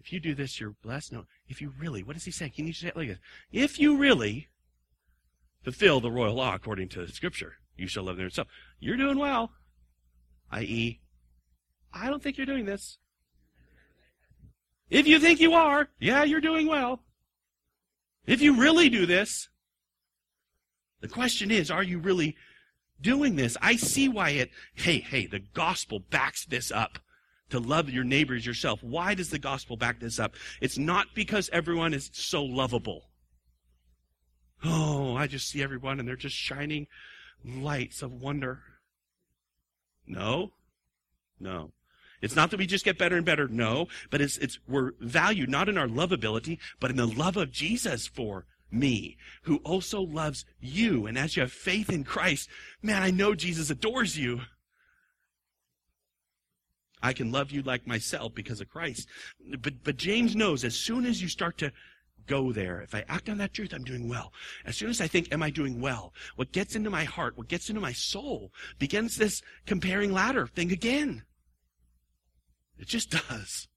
If 0.00 0.12
you 0.12 0.20
do 0.20 0.34
this, 0.34 0.60
you're 0.60 0.76
blessed. 0.82 1.12
No, 1.12 1.24
if 1.48 1.60
you 1.60 1.72
really, 1.78 2.02
what 2.02 2.14
does 2.14 2.24
he 2.24 2.30
say? 2.30 2.48
Can 2.48 2.66
you 2.66 2.72
say 2.72 2.88
it 2.88 2.96
like 2.96 3.08
this? 3.08 3.18
If 3.52 3.78
you 3.78 3.96
really 3.96 4.48
fulfill 5.62 6.00
the 6.00 6.10
royal 6.10 6.34
law 6.34 6.54
according 6.54 6.88
to 6.90 7.04
the 7.04 7.12
scripture, 7.12 7.56
you 7.76 7.88
shall 7.88 8.04
love 8.04 8.16
them 8.16 8.24
yourself. 8.24 8.48
You're 8.78 8.96
doing 8.96 9.18
well. 9.18 9.50
I.e., 10.50 11.00
I 11.92 12.08
don't 12.08 12.22
think 12.22 12.36
you're 12.36 12.46
doing 12.46 12.64
this. 12.64 12.98
If 14.90 15.06
you 15.06 15.18
think 15.18 15.40
you 15.40 15.54
are, 15.54 15.88
yeah, 16.00 16.24
you're 16.24 16.40
doing 16.40 16.66
well. 16.66 17.02
If 18.26 18.40
you 18.40 18.60
really 18.60 18.88
do 18.88 19.06
this, 19.06 19.48
the 21.00 21.08
question 21.08 21.50
is, 21.50 21.70
are 21.70 21.82
you 21.82 21.98
really 21.98 22.36
doing 23.00 23.36
this? 23.36 23.56
I 23.60 23.76
see 23.76 24.08
why 24.08 24.30
it, 24.30 24.50
hey, 24.74 24.98
hey, 25.00 25.26
the 25.26 25.40
gospel 25.40 26.00
backs 26.00 26.44
this 26.46 26.70
up 26.70 26.98
to 27.50 27.58
love 27.58 27.88
your 27.88 28.04
neighbors 28.04 28.44
yourself. 28.44 28.82
Why 28.82 29.14
does 29.14 29.30
the 29.30 29.38
gospel 29.38 29.76
back 29.76 30.00
this 30.00 30.18
up? 30.18 30.34
It's 30.60 30.78
not 30.78 31.08
because 31.14 31.48
everyone 31.52 31.94
is 31.94 32.10
so 32.12 32.44
lovable. 32.44 33.10
Oh, 34.64 35.16
I 35.16 35.26
just 35.26 35.48
see 35.48 35.62
everyone 35.62 35.98
and 35.98 36.08
they're 36.08 36.16
just 36.16 36.36
shining 36.36 36.86
lights 37.44 38.02
of 38.02 38.12
wonder. 38.12 38.62
No, 40.06 40.52
no. 41.38 41.72
It's 42.20 42.36
not 42.36 42.50
that 42.50 42.58
we 42.58 42.66
just 42.66 42.84
get 42.84 42.98
better 42.98 43.16
and 43.16 43.24
better, 43.24 43.48
no, 43.48 43.88
but 44.10 44.20
it's, 44.20 44.36
it's, 44.38 44.58
we're 44.68 44.92
valued 45.00 45.48
not 45.48 45.68
in 45.68 45.78
our 45.78 45.86
lovability, 45.86 46.58
but 46.80 46.90
in 46.90 46.96
the 46.96 47.06
love 47.06 47.36
of 47.36 47.52
Jesus 47.52 48.06
for 48.06 48.46
me, 48.70 49.16
who 49.42 49.56
also 49.58 50.00
loves 50.00 50.44
you. 50.60 51.06
And 51.06 51.16
as 51.16 51.36
you 51.36 51.42
have 51.42 51.52
faith 51.52 51.90
in 51.90 52.04
Christ, 52.04 52.48
man, 52.82 53.02
I 53.02 53.10
know 53.10 53.34
Jesus 53.34 53.70
adores 53.70 54.18
you. 54.18 54.40
I 57.00 57.12
can 57.12 57.30
love 57.30 57.50
you 57.50 57.62
like 57.62 57.86
myself 57.86 58.34
because 58.34 58.60
of 58.60 58.68
Christ. 58.68 59.08
But, 59.60 59.84
but 59.84 59.96
James 59.96 60.34
knows 60.34 60.64
as 60.64 60.74
soon 60.74 61.06
as 61.06 61.22
you 61.22 61.28
start 61.28 61.56
to 61.58 61.72
go 62.26 62.52
there, 62.52 62.82
if 62.82 62.94
I 62.94 63.04
act 63.08 63.28
on 63.28 63.38
that 63.38 63.54
truth, 63.54 63.72
I'm 63.72 63.84
doing 63.84 64.08
well. 64.08 64.32
As 64.66 64.76
soon 64.76 64.90
as 64.90 65.00
I 65.00 65.06
think, 65.06 65.32
am 65.32 65.42
I 65.42 65.50
doing 65.50 65.80
well? 65.80 66.12
What 66.36 66.52
gets 66.52 66.76
into 66.76 66.90
my 66.90 67.04
heart, 67.04 67.38
what 67.38 67.48
gets 67.48 67.70
into 67.70 67.80
my 67.80 67.92
soul, 67.92 68.52
begins 68.78 69.16
this 69.16 69.42
comparing 69.64 70.12
ladder 70.12 70.46
thing 70.46 70.70
again. 70.70 71.22
It 72.78 72.86
just 72.86 73.10
does. 73.10 73.68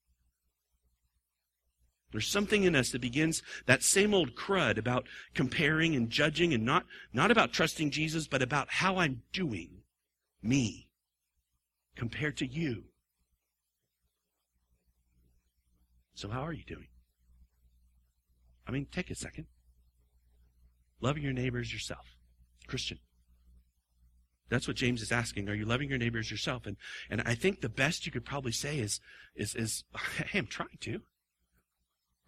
There's 2.11 2.27
something 2.27 2.63
in 2.63 2.75
us 2.75 2.91
that 2.91 3.01
begins 3.01 3.41
that 3.67 3.83
same 3.83 4.13
old 4.13 4.35
crud 4.35 4.77
about 4.77 5.07
comparing 5.33 5.95
and 5.95 6.09
judging 6.09 6.53
and 6.53 6.65
not, 6.65 6.85
not 7.13 7.31
about 7.31 7.53
trusting 7.53 7.91
Jesus, 7.91 8.27
but 8.27 8.41
about 8.41 8.67
how 8.69 8.97
I'm 8.97 9.23
doing, 9.31 9.83
me, 10.43 10.89
compared 11.95 12.37
to 12.37 12.45
you. 12.45 12.83
So 16.13 16.29
how 16.29 16.41
are 16.41 16.53
you 16.53 16.65
doing? 16.65 16.87
I 18.67 18.71
mean, 18.71 18.87
take 18.91 19.09
a 19.09 19.15
second. 19.15 19.47
Loving 20.99 21.23
your 21.23 21.33
neighbors 21.33 21.73
yourself. 21.73 22.05
Christian. 22.67 22.99
That's 24.51 24.67
what 24.67 24.75
James 24.75 25.01
is 25.01 25.13
asking. 25.13 25.47
Are 25.47 25.55
you 25.55 25.63
loving 25.63 25.87
your 25.87 25.97
neighbors 25.97 26.29
yourself? 26.29 26.65
And 26.65 26.75
and 27.09 27.21
I 27.25 27.35
think 27.35 27.61
the 27.61 27.69
best 27.69 28.05
you 28.05 28.11
could 28.11 28.25
probably 28.25 28.51
say 28.51 28.79
is 28.79 28.99
is 29.33 29.55
is 29.55 29.85
hey, 30.27 30.39
I'm 30.39 30.45
trying 30.45 30.77
to. 30.81 31.01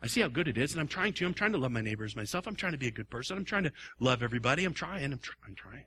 I 0.02 0.08
see 0.08 0.22
how 0.22 0.30
good 0.30 0.48
it 0.48 0.58
is, 0.58 0.72
and 0.72 0.80
I'm 0.80 0.88
trying 0.88 1.12
to. 1.14 1.26
I'm 1.26 1.34
trying 1.34 1.52
to 1.52 1.58
love 1.58 1.74
my 1.74 1.82
neighbors 1.82 2.16
myself. 2.16 2.48
I'm 2.48 2.56
trying 2.56 2.72
to 2.72 2.78
be 2.78 2.88
a 2.88 2.92
good 2.92 3.10
person. 3.10 3.38
I'm 3.38 3.44
trying 3.44 3.66
to 3.66 3.74
love 4.00 4.24
everybody. 4.24 4.64
I'm 4.64 4.74
trying. 4.74 5.12
I'm 5.12 5.20
trying. 5.20 5.38
I'm 5.46 5.56
trying. 5.56 5.86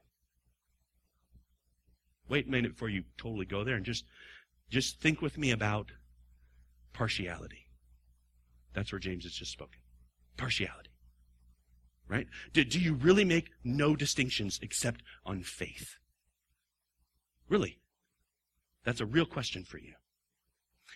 Wait 2.29 2.47
a 2.47 2.51
minute 2.51 2.73
before 2.73 2.91
you 2.91 3.05
totally 3.17 3.47
go 3.47 3.65
there, 3.65 3.77
and 3.77 3.85
just 3.87 4.05
just 4.69 5.01
think 5.01 5.23
with 5.23 5.39
me 5.39 5.51
about 5.53 5.91
partiality. 6.93 7.67
That's 8.75 8.93
where 8.93 8.99
James 8.99 9.25
has 9.25 9.33
just 9.33 9.53
spoken. 9.53 9.79
Partiality. 10.37 10.91
Right? 12.09 12.27
Do, 12.53 12.63
do 12.63 12.79
you 12.79 12.93
really 12.93 13.25
make 13.25 13.49
no 13.65 13.97
distinctions 13.97 14.61
except 14.63 15.03
on 15.25 15.43
faith? 15.43 15.97
Really? 17.49 17.79
That's 18.85 19.01
a 19.01 19.07
real 19.07 19.27
question 19.27 19.65
for 19.65 19.79
you. 19.79 19.95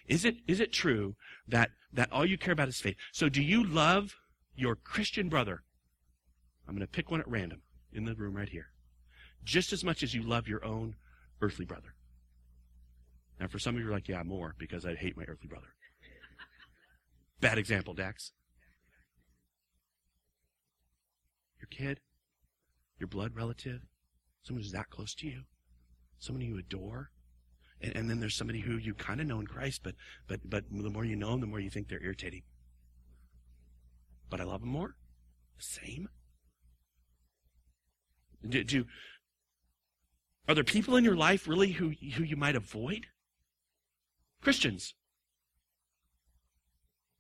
Is 0.07 0.25
it, 0.25 0.37
is 0.47 0.61
it 0.61 0.73
true 0.73 1.17
that, 1.47 1.71
that 1.93 2.11
all 2.13 2.27
you 2.27 2.39
care 2.39 2.53
about 2.53 2.69
is 2.69 2.81
faith? 2.81 2.97
So 3.13 3.29
do 3.29 3.43
you 3.43 3.65
love 3.65 4.15
your 4.55 4.77
Christian 4.77 5.29
brother? 5.29 5.63
I'm 6.67 6.75
going 6.75 6.87
to 6.87 6.91
pick 6.91 7.11
one 7.11 7.21
at 7.21 7.29
random 7.29 7.63
in 7.93 8.05
the 8.05 8.15
room 8.15 8.35
right 8.35 8.49
here. 8.49 8.69
Just 9.45 9.73
as 9.73 9.85
much 9.85 10.03
as 10.03 10.15
you 10.15 10.23
love 10.23 10.49
your 10.49 10.65
own 10.65 10.97
earthly 11.41 11.65
brother. 11.65 11.95
Now, 13.39 13.49
for 13.49 13.59
some 13.59 13.75
of 13.75 13.81
you, 13.81 13.87
you're 13.87 13.95
like, 13.95 14.09
yeah, 14.09 14.23
more 14.23 14.55
because 14.59 14.85
I 14.85 14.95
hate 14.95 15.17
my 15.17 15.25
earthly 15.25 15.49
brother. 15.49 15.69
Bad 17.41 17.57
example, 17.57 17.95
Dax. 17.95 18.33
Your 21.59 21.69
kid, 21.71 22.01
your 22.99 23.09
blood 23.09 23.35
relative, 23.35 23.81
someone 24.43 24.63
who's 24.63 24.73
that 24.73 24.91
close 24.91 25.15
to 25.15 25.27
you, 25.27 25.43
someone 26.21 26.45
you 26.45 26.59
adore, 26.59 27.11
and, 27.81 27.97
and 27.97 28.09
then 28.09 28.21
there's 28.21 28.37
somebody 28.37 28.61
who 28.61 28.77
you 28.77 28.95
kind 28.95 29.21
of 29.21 29.27
know 29.27 29.41
in 29.41 29.47
Christ, 29.47 29.81
but 29.83 29.97
but 30.29 30.49
but 30.49 30.65
the 30.71 30.91
more 30.91 31.05
you 31.05 31.17
know 31.17 31.33
them, 31.33 31.41
the 31.41 31.47
more 31.47 31.59
you 31.59 31.71
think 31.71 31.89
they're 31.89 32.03
irritating. 32.03 32.43
But 34.29 34.41
I 34.41 34.45
love 34.45 34.61
them 34.61 34.71
more. 34.71 34.95
The 35.57 35.65
same. 35.65 36.09
Do, 38.49 38.63
do 38.63 38.85
are 40.47 40.55
there 40.55 40.65
people 40.65 40.97
in 40.97 41.05
your 41.05 41.17
life 41.17 41.49
really 41.49 41.73
who 41.73 41.93
who 42.15 42.23
you 42.23 42.37
might 42.37 42.57
avoid? 42.57 43.07
Christians. 44.41 44.95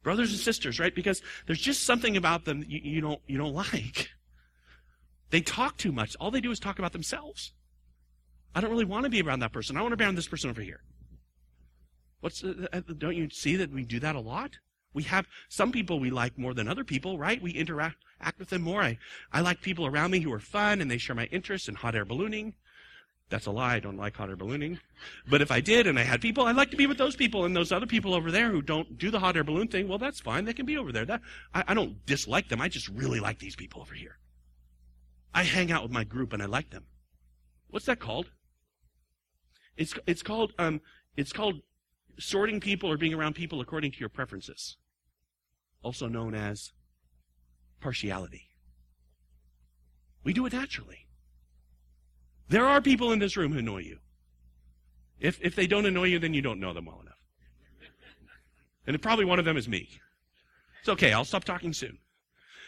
Brothers 0.02 0.30
and 0.30 0.40
sisters, 0.40 0.80
right? 0.80 0.94
Because 0.94 1.20
there's 1.46 1.60
just 1.60 1.84
something 1.84 2.16
about 2.16 2.46
them 2.46 2.64
you, 2.66 2.80
you 2.82 3.00
don't 3.00 3.20
you 3.26 3.38
don't 3.38 3.54
like. 3.72 4.08
They 5.30 5.40
talk 5.40 5.76
too 5.76 5.92
much. 5.92 6.16
All 6.18 6.30
they 6.30 6.40
do 6.40 6.50
is 6.50 6.58
talk 6.58 6.78
about 6.78 6.92
themselves. 6.92 7.52
I 8.54 8.60
don't 8.60 8.70
really 8.70 8.84
want 8.84 9.04
to 9.04 9.10
be 9.10 9.22
around 9.22 9.40
that 9.40 9.52
person. 9.52 9.76
I 9.76 9.82
want 9.82 9.92
to 9.92 9.96
be 9.96 10.04
around 10.04 10.16
this 10.16 10.28
person 10.28 10.50
over 10.50 10.60
here. 10.60 10.80
What's 12.20 12.44
uh, 12.44 12.66
uh, 12.72 12.80
don't 12.98 13.16
you 13.16 13.30
see 13.30 13.56
that 13.56 13.72
we 13.72 13.84
do 13.84 14.00
that 14.00 14.16
a 14.16 14.20
lot? 14.20 14.58
We 14.92 15.04
have 15.04 15.26
some 15.48 15.70
people 15.72 16.00
we 16.00 16.10
like 16.10 16.36
more 16.36 16.52
than 16.52 16.68
other 16.68 16.84
people, 16.84 17.18
right? 17.18 17.40
We 17.40 17.52
interact 17.52 18.04
act 18.20 18.38
with 18.38 18.50
them 18.50 18.62
more. 18.62 18.82
I, 18.82 18.98
I 19.32 19.40
like 19.40 19.62
people 19.62 19.86
around 19.86 20.10
me 20.10 20.20
who 20.20 20.32
are 20.32 20.40
fun 20.40 20.80
and 20.80 20.90
they 20.90 20.98
share 20.98 21.16
my 21.16 21.26
interests 21.26 21.68
in 21.68 21.76
hot 21.76 21.94
air 21.94 22.04
ballooning. 22.04 22.54
That's 23.30 23.46
a 23.46 23.52
lie. 23.52 23.76
I 23.76 23.80
don't 23.80 23.96
like 23.96 24.16
hot 24.16 24.28
air 24.28 24.36
ballooning. 24.36 24.80
But 25.28 25.40
if 25.40 25.52
I 25.52 25.60
did 25.60 25.86
and 25.86 25.98
I 25.98 26.02
had 26.02 26.20
people, 26.20 26.44
I'd 26.44 26.56
like 26.56 26.72
to 26.72 26.76
be 26.76 26.88
with 26.88 26.98
those 26.98 27.14
people 27.14 27.44
and 27.44 27.54
those 27.54 27.70
other 27.70 27.86
people 27.86 28.12
over 28.12 28.32
there 28.32 28.50
who 28.50 28.60
don't 28.60 28.98
do 28.98 29.10
the 29.10 29.20
hot 29.20 29.36
air 29.36 29.44
balloon 29.44 29.68
thing. 29.68 29.86
Well, 29.86 29.98
that's 29.98 30.20
fine. 30.20 30.44
They 30.44 30.52
can 30.52 30.66
be 30.66 30.76
over 30.76 30.90
there. 30.90 31.04
That, 31.04 31.22
I, 31.54 31.64
I 31.68 31.74
don't 31.74 32.04
dislike 32.04 32.48
them. 32.48 32.60
I 32.60 32.68
just 32.68 32.88
really 32.88 33.20
like 33.20 33.38
these 33.38 33.54
people 33.54 33.80
over 33.80 33.94
here. 33.94 34.18
I 35.32 35.44
hang 35.44 35.70
out 35.70 35.84
with 35.84 35.92
my 35.92 36.02
group 36.02 36.32
and 36.32 36.42
I 36.42 36.46
like 36.46 36.70
them. 36.70 36.84
What's 37.68 37.86
that 37.86 38.00
called? 38.00 38.26
It's, 39.80 39.94
it's 40.06 40.22
called, 40.22 40.52
um, 40.58 40.82
it's 41.16 41.32
called 41.32 41.62
sorting 42.18 42.60
people 42.60 42.92
or 42.92 42.98
being 42.98 43.14
around 43.14 43.34
people 43.34 43.62
according 43.62 43.92
to 43.92 43.98
your 43.98 44.10
preferences. 44.10 44.76
Also 45.82 46.06
known 46.06 46.34
as 46.34 46.72
partiality. 47.80 48.50
We 50.22 50.34
do 50.34 50.44
it 50.44 50.52
naturally. 50.52 51.06
There 52.50 52.66
are 52.66 52.82
people 52.82 53.10
in 53.12 53.20
this 53.20 53.38
room 53.38 53.54
who 53.54 53.60
annoy 53.60 53.78
you. 53.78 54.00
If, 55.18 55.40
if 55.40 55.56
they 55.56 55.66
don't 55.66 55.86
annoy 55.86 56.08
you, 56.08 56.18
then 56.18 56.34
you 56.34 56.42
don't 56.42 56.60
know 56.60 56.74
them 56.74 56.84
well 56.84 57.00
enough. 57.00 57.14
And 58.86 59.00
probably 59.00 59.24
one 59.24 59.38
of 59.38 59.46
them 59.46 59.56
is 59.56 59.66
me. 59.66 59.88
It's 60.80 60.90
okay, 60.90 61.14
I'll 61.14 61.24
stop 61.24 61.44
talking 61.44 61.72
soon. 61.72 61.96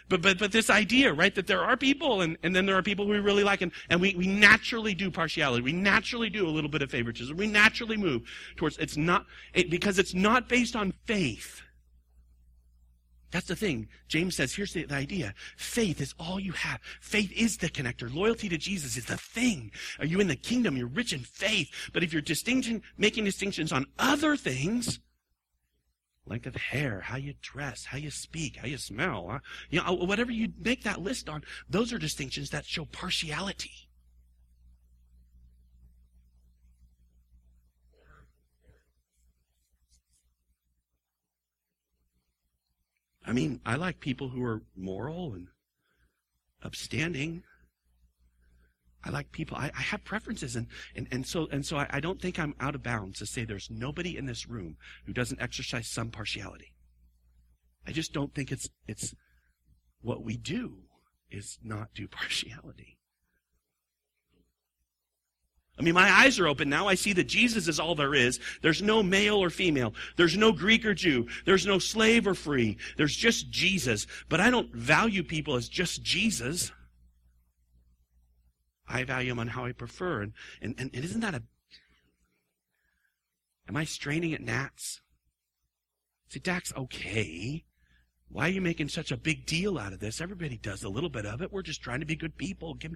But, 0.08 0.22
but, 0.22 0.38
but 0.38 0.52
this 0.52 0.70
idea, 0.70 1.12
right, 1.12 1.34
that 1.34 1.46
there 1.46 1.64
are 1.64 1.76
people 1.76 2.20
and, 2.20 2.36
and 2.42 2.54
then 2.54 2.66
there 2.66 2.76
are 2.76 2.82
people 2.82 3.06
who 3.06 3.12
we 3.12 3.18
really 3.20 3.44
like 3.44 3.60
and, 3.60 3.72
and 3.88 4.00
we, 4.00 4.14
we 4.14 4.26
naturally 4.26 4.94
do 4.94 5.10
partiality. 5.10 5.62
We 5.62 5.72
naturally 5.72 6.30
do 6.30 6.46
a 6.46 6.50
little 6.50 6.70
bit 6.70 6.82
of 6.82 6.90
favoritism. 6.90 7.36
We 7.36 7.46
naturally 7.46 7.96
move 7.96 8.22
towards, 8.56 8.78
it's 8.78 8.96
not, 8.96 9.26
it, 9.54 9.70
because 9.70 9.98
it's 9.98 10.14
not 10.14 10.48
based 10.48 10.76
on 10.76 10.92
faith. 11.06 11.62
That's 13.32 13.48
the 13.48 13.56
thing. 13.56 13.88
James 14.08 14.36
says, 14.36 14.54
here's 14.54 14.74
the, 14.74 14.84
the, 14.84 14.94
idea. 14.94 15.34
Faith 15.56 16.02
is 16.02 16.14
all 16.18 16.38
you 16.38 16.52
have. 16.52 16.80
Faith 17.00 17.32
is 17.32 17.56
the 17.56 17.70
connector. 17.70 18.14
Loyalty 18.14 18.48
to 18.50 18.58
Jesus 18.58 18.98
is 18.98 19.06
the 19.06 19.16
thing. 19.16 19.72
Are 19.98 20.04
you 20.04 20.20
in 20.20 20.28
the 20.28 20.36
kingdom? 20.36 20.76
You're 20.76 20.86
rich 20.86 21.14
in 21.14 21.20
faith. 21.20 21.70
But 21.94 22.02
if 22.02 22.12
you're 22.12 22.20
distinction, 22.20 22.82
making 22.98 23.24
distinctions 23.24 23.72
on 23.72 23.86
other 23.98 24.36
things, 24.36 25.00
length 26.26 26.46
of 26.46 26.54
hair, 26.56 27.00
how 27.00 27.16
you 27.16 27.34
dress, 27.42 27.84
how 27.84 27.98
you 27.98 28.10
speak, 28.10 28.56
how 28.56 28.66
you 28.66 28.78
smell, 28.78 29.28
huh? 29.30 29.38
you 29.70 29.80
know, 29.80 29.86
uh, 29.86 30.04
whatever 30.04 30.30
you 30.30 30.52
make 30.58 30.84
that 30.84 31.00
list 31.00 31.28
on, 31.28 31.42
those 31.68 31.92
are 31.92 31.98
distinctions 31.98 32.50
that 32.50 32.64
show 32.64 32.84
partiality. 32.86 33.88
I 43.24 43.32
mean, 43.32 43.60
I 43.64 43.76
like 43.76 44.00
people 44.00 44.28
who 44.28 44.44
are 44.44 44.62
moral 44.76 45.34
and 45.34 45.48
upstanding. 46.62 47.44
I 49.04 49.10
like 49.10 49.32
people. 49.32 49.56
I, 49.56 49.70
I 49.76 49.82
have 49.82 50.04
preferences, 50.04 50.54
and, 50.54 50.68
and, 50.94 51.08
and 51.10 51.26
so 51.26 51.48
and 51.50 51.66
so. 51.66 51.76
I, 51.76 51.86
I 51.90 52.00
don't 52.00 52.20
think 52.20 52.38
I'm 52.38 52.54
out 52.60 52.74
of 52.74 52.82
bounds 52.82 53.18
to 53.18 53.26
say 53.26 53.44
there's 53.44 53.68
nobody 53.70 54.16
in 54.16 54.26
this 54.26 54.48
room 54.48 54.76
who 55.06 55.12
doesn't 55.12 55.42
exercise 55.42 55.88
some 55.88 56.10
partiality. 56.10 56.72
I 57.86 57.92
just 57.92 58.12
don't 58.12 58.32
think 58.34 58.52
it's 58.52 58.68
it's 58.86 59.14
what 60.02 60.24
we 60.24 60.36
do 60.36 60.78
is 61.30 61.58
not 61.62 61.94
do 61.94 62.06
partiality. 62.08 62.98
I 65.78 65.82
mean, 65.82 65.94
my 65.94 66.10
eyes 66.10 66.38
are 66.38 66.46
open 66.46 66.68
now. 66.68 66.86
I 66.86 66.94
see 66.94 67.14
that 67.14 67.24
Jesus 67.24 67.66
is 67.66 67.80
all 67.80 67.94
there 67.94 68.14
is. 68.14 68.38
There's 68.60 68.82
no 68.82 69.02
male 69.02 69.42
or 69.42 69.48
female. 69.48 69.94
There's 70.16 70.36
no 70.36 70.52
Greek 70.52 70.84
or 70.84 70.92
Jew. 70.92 71.26
There's 71.46 71.66
no 71.66 71.78
slave 71.78 72.26
or 72.26 72.34
free. 72.34 72.76
There's 72.98 73.16
just 73.16 73.50
Jesus. 73.50 74.06
But 74.28 74.38
I 74.38 74.50
don't 74.50 74.72
value 74.74 75.22
people 75.22 75.56
as 75.56 75.68
just 75.68 76.02
Jesus. 76.02 76.70
I 78.92 79.04
value 79.04 79.30
them 79.30 79.38
on 79.38 79.48
how 79.48 79.64
I 79.64 79.72
prefer. 79.72 80.22
And, 80.22 80.32
and, 80.60 80.74
and 80.78 80.94
isn't 80.94 81.20
that 81.20 81.34
a. 81.34 81.42
Am 83.68 83.76
I 83.76 83.84
straining 83.84 84.34
at 84.34 84.42
gnats? 84.42 85.00
See, 86.28 86.40
Dax, 86.40 86.72
okay. 86.76 87.64
Why 88.28 88.46
are 88.46 88.52
you 88.52 88.60
making 88.62 88.88
such 88.88 89.12
a 89.12 89.16
big 89.16 89.44
deal 89.44 89.78
out 89.78 89.92
of 89.92 90.00
this? 90.00 90.20
Everybody 90.20 90.56
does 90.56 90.82
a 90.82 90.88
little 90.88 91.10
bit 91.10 91.26
of 91.26 91.42
it. 91.42 91.52
We're 91.52 91.62
just 91.62 91.82
trying 91.82 92.00
to 92.00 92.06
be 92.06 92.16
good 92.16 92.36
people. 92.36 92.76
Me, 92.82 92.90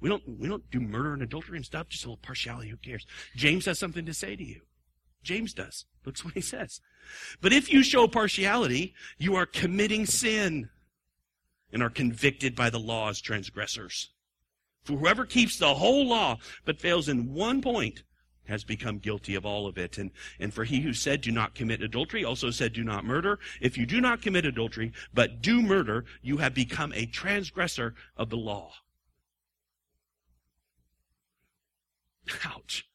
we 0.00 0.08
don't 0.08 0.22
we 0.26 0.48
don't 0.48 0.68
do 0.70 0.80
murder 0.80 1.12
and 1.12 1.22
adultery 1.22 1.56
and 1.56 1.64
stuff. 1.64 1.88
Just 1.88 2.04
a 2.04 2.08
little 2.08 2.20
partiality. 2.22 2.70
Who 2.70 2.76
cares? 2.76 3.06
James 3.36 3.66
has 3.66 3.78
something 3.78 4.04
to 4.06 4.14
say 4.14 4.34
to 4.34 4.44
you. 4.44 4.62
James 5.22 5.54
does. 5.54 5.84
Looks 6.04 6.24
what 6.24 6.34
he 6.34 6.40
says. 6.40 6.80
But 7.40 7.52
if 7.52 7.72
you 7.72 7.82
show 7.82 8.08
partiality, 8.08 8.94
you 9.18 9.36
are 9.36 9.46
committing 9.46 10.06
sin 10.06 10.70
and 11.72 11.82
are 11.82 11.90
convicted 11.90 12.56
by 12.56 12.70
the 12.70 12.80
law 12.80 13.10
as 13.10 13.20
transgressors. 13.20 14.10
For 14.84 14.94
whoever 14.94 15.26
keeps 15.26 15.58
the 15.58 15.74
whole 15.74 16.06
law 16.06 16.38
but 16.64 16.80
fails 16.80 17.08
in 17.08 17.34
one 17.34 17.60
point 17.60 18.02
has 18.50 18.64
become 18.64 18.98
guilty 18.98 19.36
of 19.36 19.46
all 19.46 19.66
of 19.66 19.78
it. 19.78 19.96
And, 19.98 20.10
and 20.40 20.52
for 20.52 20.64
he 20.64 20.80
who 20.80 20.92
said, 20.92 21.20
do 21.20 21.30
not 21.30 21.54
commit 21.54 21.82
adultery, 21.82 22.24
also 22.24 22.50
said, 22.50 22.72
do 22.72 22.82
not 22.82 23.04
murder. 23.04 23.38
If 23.60 23.78
you 23.78 23.86
do 23.86 24.00
not 24.00 24.22
commit 24.22 24.44
adultery, 24.44 24.92
but 25.14 25.40
do 25.40 25.62
murder, 25.62 26.04
you 26.20 26.38
have 26.38 26.52
become 26.52 26.92
a 26.92 27.06
transgressor 27.06 27.94
of 28.16 28.28
the 28.28 28.36
law. 28.36 28.72
Ouch. 32.44 32.86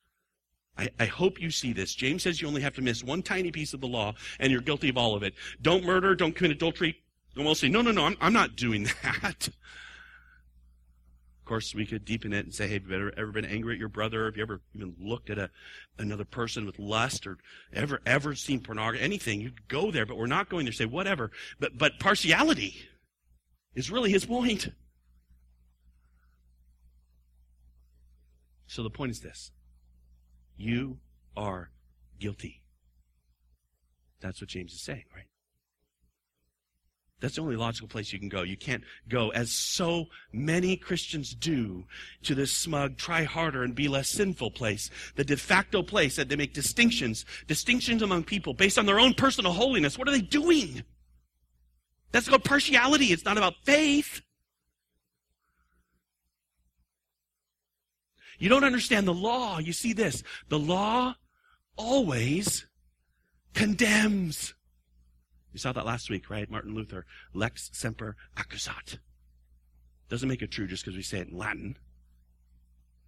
I, 0.78 0.90
I, 1.00 1.06
hope 1.06 1.42
you 1.42 1.52
see 1.52 1.72
this. 1.72 1.96
James 1.96 2.24
says 2.24 2.42
you 2.42 2.50
only 2.50 2.62
have 2.62 2.76
to 2.76 2.82
miss 2.82 3.02
one 3.02 3.22
tiny 3.22 3.50
piece 3.50 3.74
of 3.74 3.80
the 3.80 3.88
law 3.88 4.14
and 4.40 4.52
you're 4.52 4.62
guilty 4.62 4.90
of 4.90 4.98
all 4.98 5.16
of 5.16 5.24
it. 5.24 5.34
Don't 5.62 5.86
murder, 5.86 6.16
don't 6.16 6.36
commit 6.36 6.52
adultery. 6.52 7.02
And 7.36 7.46
we'll 7.46 7.56
say, 7.56 7.70
no, 7.70 7.82
no, 7.82 7.92
no, 7.92 8.06
I'm, 8.06 8.18
I'm 8.20 8.34
not 8.34 8.58
doing 8.58 8.84
that. 9.04 9.50
Of 11.46 11.50
course, 11.50 11.76
we 11.76 11.86
could 11.86 12.06
deepen 12.06 12.34
it 12.34 12.44
and 12.44 12.52
say, 12.52 12.68
hey, 12.68 12.74
have 12.74 12.88
you 12.90 12.96
ever, 12.96 13.14
ever 13.16 13.32
been 13.32 13.46
angry 13.46 13.76
at 13.76 13.80
your 13.80 13.88
brother? 13.88 14.26
Have 14.26 14.36
you 14.36 14.42
ever 14.42 14.62
even 14.74 14.96
looked 15.00 15.30
at 15.30 15.38
a, 15.38 15.52
another 16.00 16.26
person 16.26 16.66
with 16.66 16.80
lust 16.80 17.28
or 17.28 17.38
ever, 17.72 18.02
ever 18.04 18.34
seen 18.34 18.62
pornography? 18.62 19.04
Anything. 19.04 19.42
You 19.42 19.52
go 19.68 19.92
there, 19.92 20.08
but 20.08 20.18
we're 20.18 20.26
not 20.26 20.50
going 20.50 20.66
there. 20.66 20.74
Say, 20.74 20.86
whatever. 20.86 21.30
But, 21.60 21.78
but 21.78 22.00
partiality 22.00 22.78
is 23.76 23.92
really 23.92 24.10
his 24.10 24.26
point. 24.26 24.70
So 28.66 28.82
the 28.82 28.90
point 28.90 29.12
is 29.12 29.20
this. 29.20 29.52
You 30.58 30.98
are 31.38 31.70
guilty. 32.20 32.64
That's 34.20 34.42
what 34.42 34.50
James 34.50 34.74
is 34.74 34.82
saying, 34.82 35.04
right? 35.16 35.28
That's 37.22 37.36
the 37.36 37.42
only 37.42 37.56
logical 37.56 37.88
place 37.88 38.12
you 38.12 38.20
can 38.20 38.30
go. 38.30 38.44
You 38.44 38.58
can't 38.58 38.84
go, 39.08 39.30
as 39.30 39.52
so 39.52 40.08
many 40.34 40.76
Christians 40.76 41.34
do, 41.34 41.86
to 42.24 42.36
this 42.36 42.52
smug, 42.52 42.98
try 42.98 43.24
harder 43.24 43.64
and 43.64 43.74
be 43.74 43.88
less 43.88 44.10
sinful 44.10 44.52
place. 44.52 44.90
The 45.16 45.24
de 45.24 45.38
facto 45.38 45.82
place 45.82 46.18
that 46.18 46.28
they 46.28 46.36
make 46.36 46.54
distinctions, 46.54 47.26
distinctions 47.48 48.02
among 48.02 48.26
people 48.26 48.54
based 48.54 48.78
on 48.78 48.86
their 48.86 49.00
own 49.00 49.14
personal 49.14 49.54
holiness. 49.54 49.98
What 49.98 50.10
are 50.10 50.12
they 50.12 50.22
doing? 50.22 50.84
That's 52.12 52.28
called 52.28 52.44
partiality. 52.44 53.08
It's 53.08 53.26
not 53.26 53.38
about 53.38 53.56
faith. 53.64 54.22
You 58.38 58.50
don't 58.50 58.66
understand 58.66 59.08
the 59.08 59.14
law. 59.14 59.60
You 59.60 59.72
see 59.72 59.94
this. 59.94 60.22
The 60.50 60.60
law 60.60 61.16
always 61.78 62.68
condemns. 63.54 64.54
We 65.56 65.60
saw 65.60 65.72
that 65.72 65.86
last 65.86 66.10
week, 66.10 66.30
right? 66.30 66.52
Martin 66.52 66.76
Luther, 66.76 67.06
lex 67.34 67.70
semper 67.72 68.18
accusat. 68.36 68.98
Doesn't 70.10 70.28
make 70.28 70.42
it 70.42 70.52
true 70.52 70.68
just 70.68 70.84
because 70.84 70.98
we 70.98 71.02
say 71.02 71.20
it 71.20 71.30
in 71.30 71.38
Latin. 71.38 71.78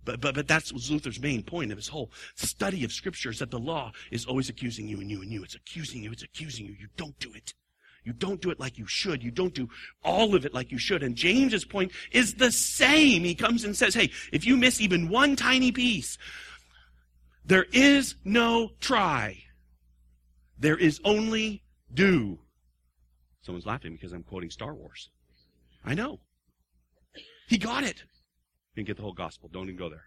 But, 0.05 0.21
but, 0.21 0.33
but 0.33 0.47
that's 0.47 0.71
Luther's 0.89 1.19
main 1.19 1.43
point 1.43 1.73
of 1.73 1.77
his 1.77 1.89
whole 1.89 2.09
study 2.35 2.85
of 2.85 2.93
scripture 2.93 3.31
is 3.31 3.39
that 3.39 3.51
the 3.51 3.59
law 3.59 3.91
is 4.11 4.25
always 4.25 4.47
accusing 4.47 4.87
you 4.87 5.01
and 5.01 5.11
you 5.11 5.21
and 5.21 5.29
you. 5.29 5.43
It's 5.43 5.55
accusing 5.55 6.01
you. 6.01 6.13
It's 6.13 6.23
accusing 6.23 6.65
you. 6.67 6.71
You 6.79 6.87
don't 6.95 7.19
do 7.19 7.33
it. 7.33 7.53
You 8.05 8.13
don't 8.13 8.39
do 8.39 8.49
it 8.49 8.61
like 8.61 8.77
you 8.77 8.87
should. 8.87 9.21
You 9.21 9.31
don't 9.31 9.53
do 9.53 9.67
all 10.05 10.33
of 10.33 10.45
it 10.45 10.53
like 10.53 10.71
you 10.71 10.77
should. 10.77 11.03
And 11.03 11.17
James's 11.17 11.65
point 11.65 11.91
is 12.13 12.35
the 12.35 12.53
same. 12.53 13.25
He 13.25 13.35
comes 13.35 13.65
and 13.65 13.75
says, 13.75 13.93
hey, 13.93 14.09
if 14.31 14.47
you 14.47 14.55
miss 14.55 14.79
even 14.79 15.09
one 15.09 15.35
tiny 15.35 15.73
piece, 15.73 16.17
there 17.43 17.65
is 17.73 18.15
no 18.23 18.69
try. 18.79 19.43
There 20.57 20.77
is 20.77 21.01
only 21.03 21.63
do. 21.93 22.39
Someone's 23.41 23.65
laughing 23.65 23.93
because 23.93 24.13
I'm 24.13 24.23
quoting 24.23 24.49
Star 24.49 24.73
Wars. 24.73 25.09
I 25.83 25.93
know. 25.93 26.19
He 27.47 27.57
got 27.57 27.83
it. 27.83 28.03
Didn't 28.75 28.87
get 28.87 28.97
the 28.97 29.03
whole 29.03 29.13
gospel. 29.13 29.49
Don't 29.51 29.63
even 29.63 29.77
go 29.77 29.89
there. 29.89 30.05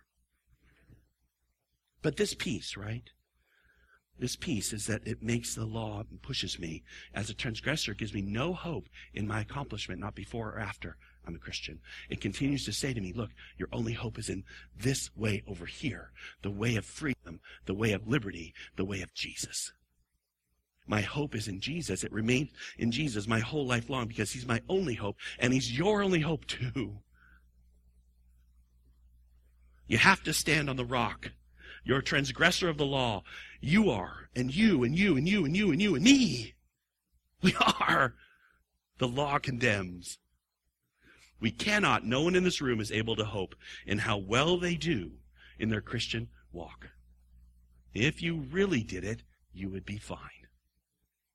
But 2.03 2.17
this 2.17 2.35
piece, 2.35 2.77
right? 2.77 3.05
This 4.19 4.37
piece 4.37 4.75
is 4.75 4.87
that 4.87 5.07
it 5.07 5.23
makes 5.23 5.55
the 5.55 5.65
law 5.65 6.05
and 6.11 6.21
pushes 6.21 6.59
me 6.59 6.83
as 7.15 7.31
a 7.31 7.35
transgressor, 7.35 7.95
gives 7.95 8.13
me 8.13 8.21
no 8.21 8.53
hope 8.53 8.89
in 9.15 9.27
my 9.27 9.41
accomplishment, 9.41 10.01
not 10.01 10.15
before 10.15 10.51
or 10.51 10.61
after. 10.61 10.99
I'm 11.27 11.35
a 11.35 11.39
Christian. 11.39 11.81
It 12.11 12.21
continues 12.21 12.65
to 12.67 12.73
say 12.73 12.93
to 12.93 13.01
me, 13.01 13.13
look, 13.15 13.31
your 13.57 13.69
only 13.73 13.95
hope 13.95 14.19
is 14.19 14.29
in 14.29 14.45
this 14.77 15.11
way 15.17 15.43
over 15.47 15.67
here, 15.67 16.13
the 16.43 16.51
way 16.51 16.77
of 16.77 16.85
freedom, 16.85 17.41
the 17.65 17.75
way 17.75 17.93
of 17.93 18.07
liberty, 18.07 18.55
the 18.77 18.85
way 18.85 19.01
of 19.01 19.15
Jesus. 19.15 19.73
My 20.87 21.03
hope 21.03 21.35
is 21.35 21.47
in 21.47 21.61
Jesus. 21.61 22.03
It 22.03 22.13
remains 22.13 22.51
in 22.79 22.91
Jesus 22.91 23.27
my 23.27 23.39
whole 23.39 23.67
life 23.67 23.89
long 23.89 24.09
because 24.09 24.33
he's 24.33 24.47
my 24.47 24.61
only 24.69 24.95
hope 24.95 25.17
and 25.39 25.53
he's 25.53 25.77
your 25.77 26.03
only 26.03 26.21
hope 26.21 26.47
too. 26.47 26.99
You 29.87 29.99
have 29.99 30.23
to 30.25 30.33
stand 30.33 30.71
on 30.71 30.77
the 30.77 30.85
rock. 30.85 31.33
You're 31.85 31.99
a 31.99 32.03
transgressor 32.03 32.69
of 32.69 32.77
the 32.77 32.87
law. 32.87 33.25
You 33.61 33.91
are, 33.91 34.29
and 34.37 34.55
you, 34.55 34.85
and 34.85 34.97
you, 34.97 35.17
and 35.17 35.29
you, 35.29 35.45
and 35.45 35.57
you, 35.57 35.73
and 35.73 35.83
you, 35.83 35.95
and 35.95 36.05
me. 36.05 36.55
We 37.43 37.55
are. 37.61 38.15
The 38.99 39.09
law 39.09 39.39
condemns. 39.39 40.19
We 41.41 41.51
cannot, 41.51 42.05
no 42.05 42.23
one 42.23 42.35
in 42.35 42.45
this 42.45 42.61
room 42.61 42.81
is 42.81 42.93
able 42.93 43.17
to 43.17 43.25
hope 43.25 43.55
in 43.87 43.99
how 43.99 44.19
well 44.19 44.59
they 44.59 44.75
do 44.75 45.13
in 45.59 45.71
their 45.71 45.81
Christian 45.81 46.29
walk. 46.53 46.91
If 47.95 48.23
you 48.23 48.45
really 48.51 48.83
did 48.83 49.05
it, 49.05 49.23
you 49.53 49.71
would 49.71 49.87
be 49.87 49.99
fine. 49.99 50.40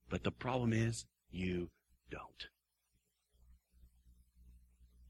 But 0.09 0.23
the 0.23 0.31
problem 0.31 0.73
is, 0.73 1.05
you 1.31 1.69
don't. 2.09 2.47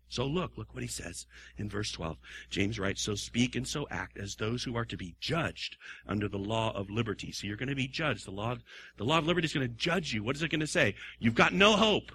So 0.07 0.25
look, 0.25 0.57
look 0.57 0.73
what 0.73 0.83
he 0.83 0.87
says 0.87 1.25
in 1.57 1.69
verse 1.69 1.91
12. 1.91 2.17
James 2.49 2.79
writes, 2.79 3.01
So 3.01 3.15
speak 3.15 3.55
and 3.55 3.67
so 3.67 3.85
act 3.91 4.17
as 4.17 4.35
those 4.35 4.63
who 4.63 4.77
are 4.77 4.85
to 4.85 4.95
be 4.95 5.15
judged 5.19 5.75
under 6.07 6.29
the 6.29 6.37
law 6.37 6.71
of 6.73 6.89
liberty. 6.89 7.33
So 7.33 7.47
you're 7.47 7.57
going 7.57 7.69
to 7.69 7.75
be 7.75 7.87
judged. 7.87 8.25
The 8.25 8.31
law, 8.31 8.55
the 8.97 9.03
law 9.03 9.17
of 9.17 9.27
liberty 9.27 9.45
is 9.45 9.53
going 9.53 9.67
to 9.67 9.73
judge 9.75 10.13
you. 10.13 10.23
What 10.23 10.37
is 10.37 10.41
it 10.41 10.51
going 10.51 10.61
to 10.61 10.67
say? 10.67 10.95
You've 11.19 11.35
got 11.35 11.53
no 11.53 11.73
hope. 11.73 12.13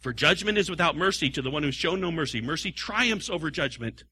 For 0.00 0.14
judgment 0.14 0.56
is 0.56 0.70
without 0.70 0.96
mercy 0.96 1.28
to 1.30 1.42
the 1.42 1.50
one 1.50 1.62
who's 1.62 1.74
shown 1.74 2.00
no 2.00 2.10
mercy. 2.10 2.40
Mercy 2.40 2.72
triumphs 2.72 3.28
over 3.28 3.50
judgment. 3.50 4.04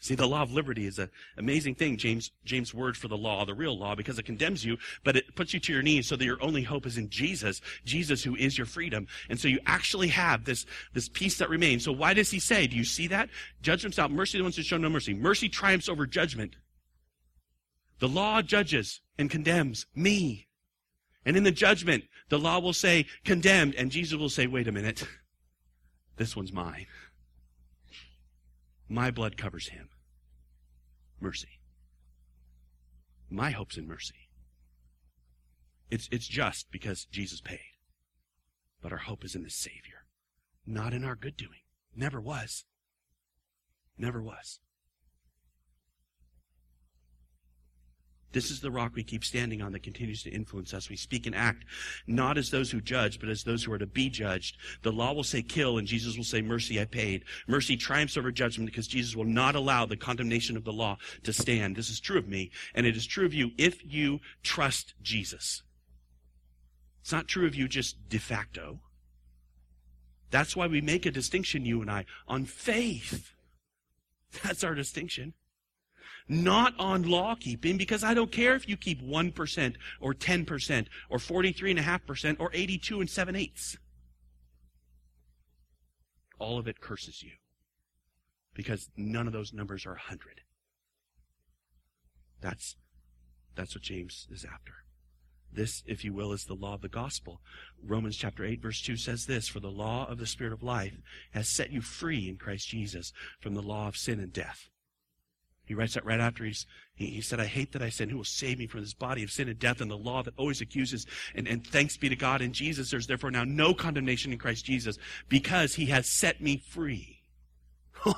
See, 0.00 0.14
the 0.14 0.28
law 0.28 0.42
of 0.42 0.52
liberty 0.52 0.86
is 0.86 0.98
an 1.00 1.10
amazing 1.36 1.74
thing, 1.74 1.96
James, 1.96 2.30
James' 2.44 2.72
word 2.72 2.96
for 2.96 3.08
the 3.08 3.16
law, 3.16 3.44
the 3.44 3.54
real 3.54 3.76
law, 3.76 3.96
because 3.96 4.18
it 4.18 4.24
condemns 4.24 4.64
you, 4.64 4.78
but 5.02 5.16
it 5.16 5.34
puts 5.34 5.52
you 5.52 5.58
to 5.58 5.72
your 5.72 5.82
knees 5.82 6.06
so 6.06 6.14
that 6.14 6.24
your 6.24 6.40
only 6.42 6.62
hope 6.62 6.86
is 6.86 6.96
in 6.96 7.10
Jesus, 7.10 7.60
Jesus 7.84 8.22
who 8.22 8.36
is 8.36 8.56
your 8.56 8.66
freedom. 8.66 9.08
And 9.28 9.40
so 9.40 9.48
you 9.48 9.58
actually 9.66 10.08
have 10.08 10.44
this, 10.44 10.66
this 10.94 11.08
peace 11.08 11.38
that 11.38 11.50
remains. 11.50 11.84
So 11.84 11.90
why 11.90 12.14
does 12.14 12.30
he 12.30 12.38
say, 12.38 12.68
do 12.68 12.76
you 12.76 12.84
see 12.84 13.08
that? 13.08 13.28
Judgment's 13.60 13.98
out, 13.98 14.12
mercy 14.12 14.32
to 14.32 14.38
the 14.38 14.44
ones 14.44 14.56
who 14.56 14.62
show 14.62 14.76
no 14.76 14.88
mercy. 14.88 15.14
Mercy 15.14 15.48
triumphs 15.48 15.88
over 15.88 16.06
judgment. 16.06 16.54
The 17.98 18.08
law 18.08 18.40
judges 18.40 19.00
and 19.18 19.28
condemns 19.28 19.86
me. 19.96 20.46
And 21.24 21.36
in 21.36 21.42
the 21.42 21.50
judgment, 21.50 22.04
the 22.28 22.38
law 22.38 22.60
will 22.60 22.72
say 22.72 23.06
condemned, 23.24 23.74
and 23.74 23.90
Jesus 23.90 24.16
will 24.16 24.28
say, 24.28 24.46
wait 24.46 24.68
a 24.68 24.72
minute. 24.72 25.06
This 26.16 26.34
one's 26.34 26.52
mine. 26.52 26.86
My 28.88 29.10
blood 29.10 29.36
covers 29.36 29.68
him. 29.68 29.90
Mercy. 31.20 31.60
My 33.28 33.50
hope's 33.50 33.76
in 33.76 33.86
mercy. 33.86 34.28
It's, 35.90 36.08
it's 36.10 36.26
just 36.26 36.70
because 36.70 37.04
Jesus 37.04 37.40
paid. 37.40 37.76
But 38.80 38.92
our 38.92 38.98
hope 38.98 39.24
is 39.24 39.34
in 39.34 39.42
the 39.42 39.50
Savior, 39.50 40.06
not 40.66 40.94
in 40.94 41.04
our 41.04 41.16
good 41.16 41.36
doing. 41.36 41.60
Never 41.94 42.20
was. 42.20 42.64
Never 43.98 44.22
was. 44.22 44.60
This 48.32 48.50
is 48.50 48.60
the 48.60 48.70
rock 48.70 48.92
we 48.94 49.02
keep 49.02 49.24
standing 49.24 49.62
on 49.62 49.72
that 49.72 49.82
continues 49.82 50.22
to 50.22 50.30
influence 50.30 50.74
us. 50.74 50.90
We 50.90 50.96
speak 50.96 51.26
and 51.26 51.34
act 51.34 51.64
not 52.06 52.36
as 52.36 52.50
those 52.50 52.70
who 52.70 52.80
judge, 52.80 53.18
but 53.20 53.30
as 53.30 53.42
those 53.42 53.64
who 53.64 53.72
are 53.72 53.78
to 53.78 53.86
be 53.86 54.10
judged. 54.10 54.58
The 54.82 54.92
law 54.92 55.14
will 55.14 55.24
say 55.24 55.40
kill, 55.40 55.78
and 55.78 55.88
Jesus 55.88 56.16
will 56.16 56.24
say, 56.24 56.42
Mercy, 56.42 56.78
I 56.80 56.84
paid. 56.84 57.24
Mercy 57.46 57.76
triumphs 57.76 58.18
over 58.18 58.30
judgment 58.30 58.70
because 58.70 58.86
Jesus 58.86 59.16
will 59.16 59.24
not 59.24 59.54
allow 59.54 59.86
the 59.86 59.96
condemnation 59.96 60.56
of 60.56 60.64
the 60.64 60.72
law 60.72 60.98
to 61.22 61.32
stand. 61.32 61.74
This 61.74 61.88
is 61.88 62.00
true 62.00 62.18
of 62.18 62.28
me, 62.28 62.50
and 62.74 62.86
it 62.86 62.96
is 62.96 63.06
true 63.06 63.24
of 63.24 63.32
you 63.32 63.52
if 63.56 63.82
you 63.84 64.20
trust 64.42 64.94
Jesus. 65.02 65.62
It's 67.00 67.12
not 67.12 67.28
true 67.28 67.46
of 67.46 67.54
you 67.54 67.66
just 67.66 68.10
de 68.10 68.18
facto. 68.18 68.80
That's 70.30 70.54
why 70.54 70.66
we 70.66 70.82
make 70.82 71.06
a 71.06 71.10
distinction, 71.10 71.64
you 71.64 71.80
and 71.80 71.90
I, 71.90 72.04
on 72.26 72.44
faith. 72.44 73.32
That's 74.44 74.62
our 74.62 74.74
distinction 74.74 75.32
not 76.28 76.74
on 76.78 77.02
law 77.02 77.34
keeping 77.34 77.76
because 77.76 78.04
I 78.04 78.14
don't 78.14 78.30
care 78.30 78.54
if 78.54 78.68
you 78.68 78.76
keep 78.76 79.02
1% 79.02 79.74
or 80.00 80.14
10% 80.14 80.86
or 81.08 81.18
43.5% 81.18 82.36
or 82.38 82.50
82 82.52 83.00
and 83.00 83.10
7 83.10 83.36
eighths. 83.36 83.76
All 86.38 86.58
of 86.58 86.68
it 86.68 86.80
curses 86.80 87.22
you 87.22 87.32
because 88.54 88.90
none 88.96 89.26
of 89.26 89.32
those 89.32 89.52
numbers 89.52 89.86
are 89.86 89.90
100. 89.90 90.42
That's, 92.40 92.76
that's 93.56 93.74
what 93.74 93.82
James 93.82 94.28
is 94.30 94.44
after. 94.44 94.72
This, 95.52 95.82
if 95.86 96.04
you 96.04 96.12
will, 96.12 96.32
is 96.32 96.44
the 96.44 96.54
law 96.54 96.74
of 96.74 96.82
the 96.82 96.88
gospel. 96.88 97.40
Romans 97.82 98.16
chapter 98.16 98.44
8 98.44 98.60
verse 98.60 98.82
2 98.82 98.96
says 98.96 99.26
this, 99.26 99.48
For 99.48 99.60
the 99.60 99.70
law 99.70 100.06
of 100.06 100.18
the 100.18 100.26
Spirit 100.26 100.52
of 100.52 100.62
life 100.62 100.98
has 101.32 101.48
set 101.48 101.72
you 101.72 101.80
free 101.80 102.28
in 102.28 102.36
Christ 102.36 102.68
Jesus 102.68 103.12
from 103.40 103.54
the 103.54 103.62
law 103.62 103.88
of 103.88 103.96
sin 103.96 104.20
and 104.20 104.32
death. 104.32 104.68
He 105.68 105.74
writes 105.74 105.92
that 105.94 106.06
right 106.06 106.18
after 106.18 106.46
he's, 106.46 106.66
he, 106.94 107.06
he 107.08 107.20
said, 107.20 107.40
I 107.40 107.44
hate 107.44 107.72
that 107.72 107.82
I 107.82 107.90
sin. 107.90 108.08
Who 108.08 108.16
will 108.16 108.24
save 108.24 108.58
me 108.58 108.66
from 108.66 108.80
this 108.80 108.94
body 108.94 109.22
of 109.22 109.30
sin 109.30 109.48
and 109.48 109.58
death 109.58 109.82
and 109.82 109.90
the 109.90 109.98
law 109.98 110.22
that 110.22 110.32
always 110.38 110.62
accuses? 110.62 111.06
And, 111.34 111.46
and 111.46 111.64
thanks 111.66 111.98
be 111.98 112.08
to 112.08 112.16
God 112.16 112.40
in 112.40 112.54
Jesus. 112.54 112.90
There's 112.90 113.06
therefore 113.06 113.30
now 113.30 113.44
no 113.44 113.74
condemnation 113.74 114.32
in 114.32 114.38
Christ 114.38 114.64
Jesus 114.64 114.96
because 115.28 115.74
he 115.74 115.86
has 115.86 116.08
set 116.08 116.40
me 116.40 116.56
free. 116.56 117.16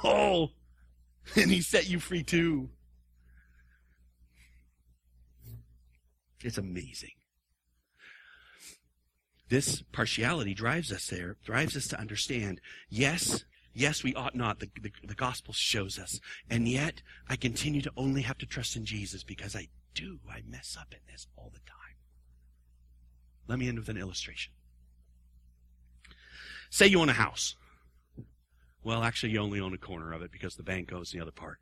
Oh, 0.04 0.50
and 1.36 1.50
he 1.50 1.62
set 1.62 1.88
you 1.88 1.98
free 2.00 2.22
too. 2.22 2.68
It's 6.44 6.58
amazing. 6.58 7.12
This 9.48 9.82
partiality 9.90 10.52
drives 10.52 10.92
us 10.92 11.06
there, 11.06 11.38
drives 11.44 11.76
us 11.76 11.88
to 11.88 11.98
understand, 11.98 12.60
yes, 12.90 13.44
Yes, 13.72 14.02
we 14.02 14.14
ought 14.14 14.34
not. 14.34 14.58
The, 14.58 14.68
the, 14.80 14.90
the, 15.04 15.14
gospel 15.14 15.54
shows 15.54 15.98
us. 15.98 16.20
And 16.48 16.66
yet, 16.66 17.02
I 17.28 17.36
continue 17.36 17.80
to 17.82 17.92
only 17.96 18.22
have 18.22 18.38
to 18.38 18.46
trust 18.46 18.74
in 18.76 18.84
Jesus 18.84 19.22
because 19.22 19.54
I 19.54 19.68
do. 19.94 20.18
I 20.28 20.42
mess 20.46 20.76
up 20.78 20.92
in 20.92 20.98
this 21.10 21.28
all 21.36 21.50
the 21.52 21.60
time. 21.60 21.96
Let 23.46 23.58
me 23.58 23.68
end 23.68 23.78
with 23.78 23.88
an 23.88 23.96
illustration. 23.96 24.52
Say 26.68 26.86
you 26.86 27.00
own 27.00 27.08
a 27.08 27.14
house. 27.14 27.56
Well, 28.82 29.02
actually, 29.02 29.32
you 29.32 29.40
only 29.40 29.60
own 29.60 29.74
a 29.74 29.78
corner 29.78 30.12
of 30.12 30.22
it 30.22 30.32
because 30.32 30.56
the 30.56 30.62
bank 30.62 30.92
owns 30.92 31.12
the 31.12 31.20
other 31.20 31.32
part. 31.32 31.58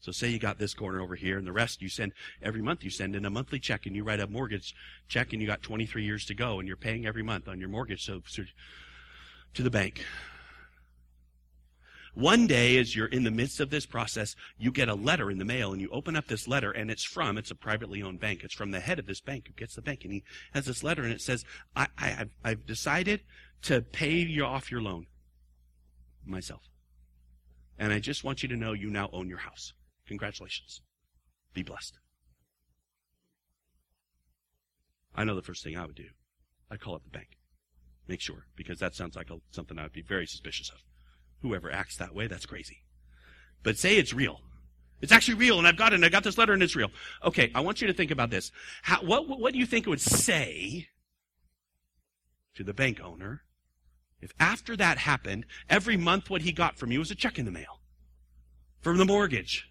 So 0.00 0.12
say 0.12 0.28
you 0.28 0.38
got 0.38 0.58
this 0.58 0.72
corner 0.72 1.00
over 1.00 1.14
here 1.14 1.36
and 1.36 1.46
the 1.46 1.52
rest 1.52 1.82
you 1.82 1.90
send 1.90 2.12
every 2.42 2.62
month 2.62 2.82
you 2.82 2.88
send 2.88 3.14
in 3.14 3.26
a 3.26 3.30
monthly 3.30 3.58
check 3.58 3.84
and 3.84 3.94
you 3.94 4.02
write 4.02 4.20
a 4.20 4.26
mortgage 4.26 4.74
check 5.08 5.34
and 5.34 5.42
you 5.42 5.46
got 5.46 5.60
23 5.60 6.02
years 6.02 6.24
to 6.24 6.34
go 6.34 6.58
and 6.58 6.66
you're 6.66 6.76
paying 6.78 7.04
every 7.04 7.22
month 7.22 7.48
on 7.48 7.60
your 7.60 7.68
mortgage 7.68 8.06
so, 8.06 8.22
so 8.26 8.42
to 9.52 9.62
the 9.62 9.70
bank. 9.70 10.04
One 12.14 12.46
day, 12.46 12.76
as 12.78 12.96
you're 12.96 13.06
in 13.06 13.22
the 13.22 13.30
midst 13.30 13.60
of 13.60 13.70
this 13.70 13.86
process, 13.86 14.34
you 14.58 14.72
get 14.72 14.88
a 14.88 14.94
letter 14.94 15.30
in 15.30 15.38
the 15.38 15.44
mail 15.44 15.72
and 15.72 15.80
you 15.80 15.88
open 15.90 16.16
up 16.16 16.26
this 16.26 16.48
letter 16.48 16.70
and 16.70 16.90
it's 16.90 17.04
from, 17.04 17.38
it's 17.38 17.50
a 17.50 17.54
privately 17.54 18.02
owned 18.02 18.20
bank. 18.20 18.42
It's 18.42 18.54
from 18.54 18.72
the 18.72 18.80
head 18.80 18.98
of 18.98 19.06
this 19.06 19.20
bank 19.20 19.46
who 19.46 19.52
gets 19.52 19.76
the 19.76 19.82
bank 19.82 20.04
and 20.04 20.12
he 20.12 20.24
has 20.52 20.66
this 20.66 20.82
letter 20.82 21.02
and 21.02 21.12
it 21.12 21.20
says, 21.20 21.44
I, 21.76 21.86
I, 21.96 22.24
I've 22.44 22.66
decided 22.66 23.20
to 23.62 23.80
pay 23.80 24.16
you 24.16 24.44
off 24.44 24.70
your 24.70 24.82
loan 24.82 25.06
myself. 26.24 26.62
And 27.78 27.92
I 27.92 27.98
just 27.98 28.24
want 28.24 28.42
you 28.42 28.48
to 28.48 28.56
know 28.56 28.72
you 28.72 28.90
now 28.90 29.08
own 29.12 29.28
your 29.28 29.38
house. 29.38 29.72
Congratulations. 30.06 30.82
Be 31.54 31.62
blessed. 31.62 31.98
I 35.14 35.24
know 35.24 35.34
the 35.34 35.42
first 35.42 35.64
thing 35.64 35.76
I 35.76 35.86
would 35.86 35.94
do. 35.94 36.08
I'd 36.70 36.80
call 36.80 36.94
up 36.94 37.04
the 37.04 37.10
bank. 37.10 37.38
Make 38.06 38.20
sure, 38.20 38.46
because 38.56 38.78
that 38.80 38.94
sounds 38.94 39.16
like 39.16 39.30
a, 39.30 39.36
something 39.50 39.78
I 39.78 39.84
would 39.84 39.92
be 39.92 40.02
very 40.02 40.26
suspicious 40.26 40.70
of. 40.70 40.78
Whoever 41.42 41.70
acts 41.70 41.96
that 41.96 42.14
way, 42.14 42.26
that's 42.26 42.46
crazy. 42.46 42.78
But 43.62 43.78
say 43.78 43.96
it's 43.96 44.12
real. 44.12 44.40
It's 45.00 45.12
actually 45.12 45.34
real, 45.34 45.58
and 45.58 45.66
I've 45.66 45.76
got 45.76 45.92
it, 45.92 45.96
and 45.96 46.04
I 46.04 46.10
got 46.10 46.24
this 46.24 46.36
letter, 46.36 46.52
and 46.52 46.62
it's 46.62 46.76
real. 46.76 46.90
Okay, 47.24 47.50
I 47.54 47.60
want 47.60 47.80
you 47.80 47.86
to 47.86 47.94
think 47.94 48.10
about 48.10 48.30
this. 48.30 48.52
How, 48.82 49.02
what, 49.02 49.28
what 49.28 49.52
do 49.52 49.58
you 49.58 49.66
think 49.66 49.86
it 49.86 49.90
would 49.90 50.00
say 50.00 50.88
to 52.54 52.62
the 52.62 52.74
bank 52.74 53.00
owner 53.02 53.42
if 54.20 54.32
after 54.38 54.76
that 54.76 54.98
happened, 54.98 55.46
every 55.70 55.96
month 55.96 56.28
what 56.28 56.42
he 56.42 56.52
got 56.52 56.76
from 56.76 56.92
you 56.92 56.98
was 56.98 57.10
a 57.10 57.14
check 57.14 57.38
in 57.38 57.46
the 57.46 57.50
mail 57.50 57.80
from 58.80 58.98
the 58.98 59.06
mortgage? 59.06 59.70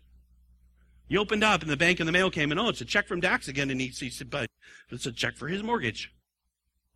You 1.08 1.19
opened 1.19 1.43
up, 1.43 1.62
and 1.62 1.69
the 1.69 1.77
bank 1.77 1.99
and 1.99 2.08
the 2.08 2.13
mail 2.13 2.32
came, 2.32 2.49
and 2.49 2.60
oh, 2.60 2.69
it's 2.69 2.82
a 2.82 2.86
check 2.86 3.08
from 3.08 3.19
Dax 3.19 3.47
again, 3.47 3.69
and 3.69 3.79
he, 3.79 3.88
he 3.88 4.10
said, 4.10 4.32
but 4.32 4.49
it's 4.89 5.05
a 5.05 5.12
check 5.12 5.38
for 5.38 5.47
his 5.47 5.62
mortgage. 5.62 6.12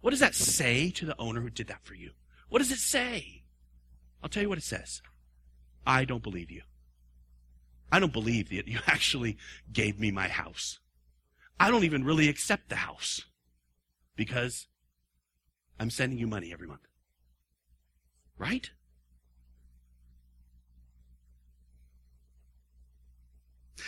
What 0.02 0.10
does 0.10 0.20
that 0.20 0.34
say 0.34 0.90
to 0.92 1.06
the 1.06 1.20
owner 1.20 1.42
who 1.42 1.52
did 1.52 1.68
that 1.68 1.84
for 1.84 1.94
you? 1.94 2.12
What 2.50 2.60
does 2.60 2.72
it 2.72 2.80
say? 2.80 3.43
I'll 4.24 4.30
tell 4.30 4.42
you 4.42 4.50
what 4.50 4.58
it 4.58 4.64
says. 4.64 5.02
I 5.86 6.06
don't 6.06 6.24
believe 6.24 6.50
you. 6.50 6.62
I 7.92 8.00
don't 8.00 8.14
believe 8.14 8.50
that 8.50 8.68
you 8.68 8.80
actually 8.88 9.38
gave 9.72 10.00
me 10.00 10.10
my 10.10 10.30
house. 10.30 10.80
I 11.60 11.70
don't 11.70 11.84
even 11.84 12.06
really 12.06 12.30
accept 12.30 12.70
the 12.70 12.78
house 12.78 13.22
because 14.16 14.68
I'm 15.80 15.90
sending 15.90 16.18
you 16.18 16.26
money 16.26 16.54
every 16.54 16.68
month. 16.68 16.88
Right? 18.38 18.72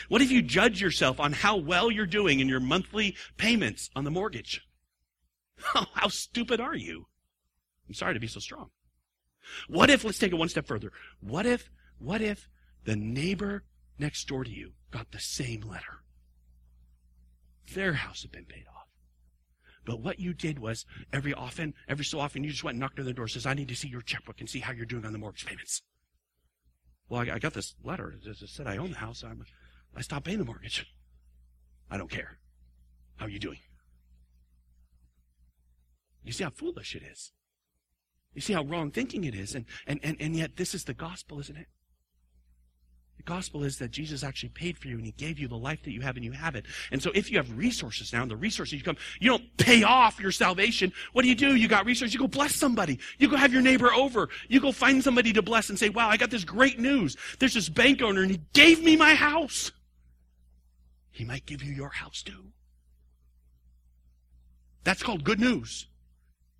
What 0.09 0.21
if 0.21 0.31
you 0.31 0.41
judge 0.41 0.81
yourself 0.81 1.19
on 1.19 1.31
how 1.31 1.55
well 1.55 1.89
you're 1.89 2.05
doing 2.05 2.39
in 2.39 2.49
your 2.49 2.59
monthly 2.59 3.15
payments 3.37 3.89
on 3.95 4.03
the 4.03 4.11
mortgage? 4.11 4.61
How 5.93 6.09
stupid 6.09 6.59
are 6.59 6.75
you? 6.75 7.07
I'm 7.87 7.93
sorry 7.93 8.13
to 8.13 8.19
be 8.19 8.27
so 8.27 8.41
strong. 8.41 8.71
What 9.67 9.89
if, 9.89 10.03
let's 10.03 10.19
take 10.19 10.31
it 10.31 10.37
one 10.37 10.49
step 10.49 10.67
further. 10.67 10.91
What 11.19 11.45
if, 11.45 11.69
what 11.99 12.21
if 12.21 12.47
the 12.83 12.95
neighbor 12.95 13.63
next 13.97 14.27
door 14.27 14.43
to 14.43 14.49
you 14.49 14.71
got 14.91 15.11
the 15.11 15.19
same 15.19 15.61
letter? 15.61 16.03
Their 17.73 17.93
house 17.93 18.21
had 18.21 18.31
been 18.31 18.45
paid 18.45 18.65
off. 18.67 18.87
But 19.85 20.01
what 20.01 20.19
you 20.19 20.33
did 20.33 20.59
was 20.59 20.85
every 21.13 21.33
often, 21.33 21.73
every 21.87 22.05
so 22.05 22.19
often, 22.19 22.43
you 22.43 22.49
just 22.49 22.63
went 22.63 22.75
and 22.75 22.81
knocked 22.81 22.99
on 22.99 23.05
their 23.05 23.13
door, 23.13 23.27
says, 23.27 23.45
I 23.45 23.53
need 23.53 23.67
to 23.67 23.75
see 23.75 23.87
your 23.87 24.01
checkbook 24.01 24.39
and 24.39 24.49
see 24.49 24.59
how 24.59 24.73
you're 24.73 24.85
doing 24.85 25.05
on 25.05 25.13
the 25.13 25.19
mortgage 25.19 25.45
payments. 25.45 25.83
Well, 27.07 27.21
I, 27.21 27.35
I 27.35 27.39
got 27.39 27.53
this 27.53 27.75
letter. 27.83 28.13
It 28.25 28.49
said 28.49 28.67
I 28.67 28.77
own 28.77 28.91
the 28.91 28.97
house. 28.97 29.23
I'm, 29.23 29.43
I 29.95 30.01
stopped 30.01 30.25
paying 30.25 30.39
the 30.39 30.45
mortgage. 30.45 30.85
I 31.89 31.97
don't 31.97 32.09
care. 32.09 32.39
How 33.17 33.27
are 33.27 33.29
you 33.29 33.39
doing? 33.39 33.59
You 36.23 36.31
see 36.31 36.43
how 36.43 36.49
foolish 36.49 36.95
it 36.95 37.03
is. 37.03 37.31
You 38.35 38.41
see 38.41 38.53
how 38.53 38.63
wrong 38.63 38.91
thinking 38.91 39.23
it 39.23 39.33
is. 39.33 39.55
And, 39.55 39.65
and, 39.87 39.99
and, 40.03 40.17
and 40.19 40.35
yet 40.35 40.57
this 40.57 40.75
is 40.75 40.83
the 40.83 40.93
gospel, 40.93 41.39
isn't 41.39 41.55
it? 41.55 41.67
The 43.17 43.23
gospel 43.23 43.63
is 43.63 43.77
that 43.77 43.91
Jesus 43.91 44.23
actually 44.23 44.49
paid 44.49 44.77
for 44.77 44.89
you 44.89 44.97
and 44.97 45.05
he 45.05 45.13
gave 45.13 45.39
you 45.39 45.47
the 45.47 45.57
life 45.57 45.81
that 45.83 45.91
you 45.91 46.01
have 46.01 46.17
and 46.17 46.25
you 46.25 46.33
have 46.33 46.55
it. 46.55 46.65
And 46.91 47.01
so 47.01 47.11
if 47.15 47.31
you 47.31 47.37
have 47.37 47.57
resources 47.57 48.11
now 48.11 48.25
the 48.25 48.35
resources 48.35 48.73
you 48.73 48.83
come, 48.83 48.97
you 49.21 49.29
don't 49.29 49.57
pay 49.57 49.83
off 49.83 50.19
your 50.19 50.33
salvation. 50.33 50.91
What 51.13 51.21
do 51.21 51.29
you 51.29 51.35
do? 51.35 51.55
You 51.55 51.69
got 51.69 51.85
resources. 51.85 52.13
You 52.13 52.19
go 52.19 52.27
bless 52.27 52.53
somebody. 52.53 52.99
You 53.17 53.29
go 53.29 53.37
have 53.37 53.53
your 53.53 53.61
neighbor 53.61 53.93
over. 53.93 54.27
You 54.49 54.59
go 54.59 54.73
find 54.73 55.01
somebody 55.01 55.31
to 55.31 55.41
bless 55.41 55.69
and 55.69 55.79
say, 55.79 55.87
wow, 55.87 56.09
I 56.09 56.17
got 56.17 56.29
this 56.29 56.43
great 56.43 56.77
news. 56.77 57.15
There's 57.39 57.53
this 57.53 57.69
bank 57.69 58.01
owner 58.01 58.21
and 58.21 58.31
he 58.31 58.41
gave 58.51 58.83
me 58.83 58.97
my 58.97 59.15
house. 59.15 59.71
He 61.09 61.23
might 61.23 61.45
give 61.45 61.63
you 61.63 61.73
your 61.73 61.89
house 61.89 62.21
too. 62.21 62.51
That's 64.83 65.01
called 65.01 65.23
good 65.23 65.39
news. 65.39 65.87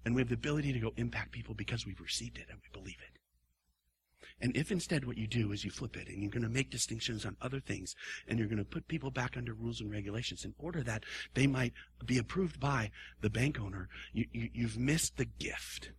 And 0.06 0.14
we 0.14 0.22
have 0.22 0.30
the 0.30 0.36
ability 0.36 0.72
to 0.72 0.80
go 0.80 0.94
impact 0.98 1.32
people 1.32 1.56
because 1.56 1.86
we've 1.86 2.00
received 2.00 2.38
it 2.38 2.46
and 2.50 2.60
we 2.62 2.80
believe 2.80 3.00
it. 3.02 3.20
And 4.42 4.56
if 4.56 4.72
instead 4.72 5.06
what 5.06 5.18
you 5.18 5.28
do 5.28 5.52
is 5.52 5.64
you 5.64 5.72
flip 5.72 5.96
it 5.96 6.08
and 6.08 6.22
you're 6.22 6.32
going 6.32 6.44
to 6.44 6.50
make 6.50 6.70
distinctions 6.70 7.26
on 7.26 7.38
other 7.42 7.60
things 7.60 7.96
and 8.28 8.38
you're 8.38 8.48
going 8.48 8.60
to 8.60 8.66
put 8.66 8.88
people 8.88 9.10
back 9.10 9.38
under 9.38 9.54
rules 9.54 9.82
and 9.82 9.90
regulations 9.90 10.44
in 10.44 10.54
order 10.58 10.84
that 10.84 11.04
they 11.34 11.48
might 11.48 11.74
be 12.06 12.18
approved 12.18 12.60
by 12.60 12.92
the 13.22 13.30
bank 13.30 13.60
owner, 13.60 13.88
you, 14.14 14.26
you, 14.32 14.50
you've 14.54 14.78
missed 14.78 15.18
the 15.18 15.26
gift, 15.26 15.92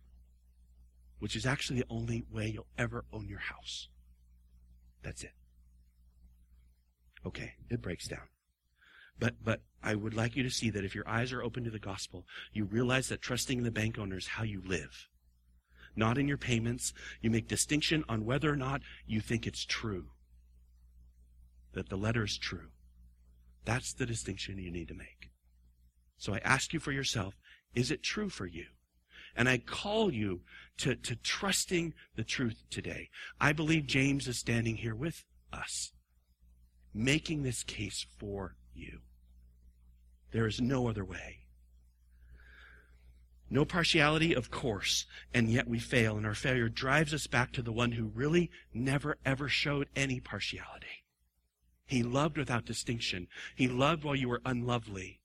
which 1.19 1.35
is 1.35 1.45
actually 1.45 1.79
the 1.79 1.87
only 1.89 2.25
way 2.31 2.47
you'll 2.47 2.67
ever 2.77 3.05
own 3.11 3.27
your 3.27 3.39
house. 3.39 3.89
That's 5.03 5.23
it. 5.23 5.33
Okay, 7.25 7.53
it 7.69 7.81
breaks 7.81 8.07
down. 8.07 8.27
But, 9.19 9.35
but 9.43 9.61
I 9.83 9.95
would 9.95 10.13
like 10.13 10.35
you 10.35 10.43
to 10.43 10.49
see 10.49 10.69
that 10.69 10.85
if 10.85 10.93
your 10.93 11.07
eyes 11.07 11.33
are 11.33 11.43
open 11.43 11.63
to 11.63 11.69
the 11.69 11.79
gospel, 11.79 12.25
you 12.53 12.65
realize 12.65 13.09
that 13.09 13.21
trusting 13.21 13.59
in 13.59 13.63
the 13.63 13.71
bank 13.71 13.97
owner 13.97 14.17
is 14.17 14.27
how 14.27 14.43
you 14.43 14.61
live. 14.65 15.07
Not 15.95 16.17
in 16.17 16.27
your 16.27 16.37
payments. 16.37 16.93
You 17.21 17.31
make 17.31 17.47
distinction 17.47 18.03
on 18.07 18.25
whether 18.25 18.51
or 18.51 18.55
not 18.55 18.81
you 19.07 19.19
think 19.19 19.47
it's 19.47 19.65
true. 19.65 20.09
That 21.73 21.89
the 21.89 21.97
letter 21.97 22.23
is 22.23 22.37
true. 22.37 22.67
That's 23.65 23.93
the 23.93 24.05
distinction 24.05 24.59
you 24.59 24.71
need 24.71 24.87
to 24.89 24.93
make. 24.93 25.31
So 26.17 26.33
I 26.33 26.39
ask 26.43 26.73
you 26.73 26.79
for 26.79 26.91
yourself, 26.91 27.35
is 27.73 27.91
it 27.91 28.03
true 28.03 28.29
for 28.29 28.45
you? 28.45 28.65
And 29.35 29.47
I 29.47 29.57
call 29.57 30.11
you 30.11 30.41
to, 30.77 30.95
to 30.95 31.15
trusting 31.15 31.93
the 32.15 32.23
truth 32.23 32.63
today. 32.69 33.09
I 33.39 33.53
believe 33.53 33.85
James 33.85 34.27
is 34.27 34.37
standing 34.37 34.77
here 34.77 34.95
with 34.95 35.25
us, 35.53 35.91
making 36.93 37.43
this 37.43 37.63
case 37.63 38.05
for 38.17 38.55
you. 38.73 39.01
There 40.31 40.47
is 40.47 40.59
no 40.59 40.87
other 40.87 41.05
way. 41.05 41.39
No 43.49 43.63
partiality, 43.63 44.33
of 44.33 44.51
course, 44.51 45.05
and 45.33 45.49
yet 45.49 45.67
we 45.67 45.79
fail, 45.79 46.17
and 46.17 46.25
our 46.25 46.35
failure 46.35 46.67
drives 46.67 47.13
us 47.13 47.27
back 47.27 47.53
to 47.53 47.61
the 47.61 47.71
one 47.71 47.93
who 47.93 48.11
really 48.13 48.51
never 48.73 49.17
ever 49.25 49.47
showed 49.47 49.87
any 49.95 50.19
partiality. 50.19 51.05
He 51.85 52.03
loved 52.03 52.37
without 52.37 52.65
distinction. 52.65 53.27
He 53.55 53.69
loved 53.69 54.03
while 54.03 54.15
you 54.15 54.27
were 54.27 54.41
unlovely. 54.45 55.21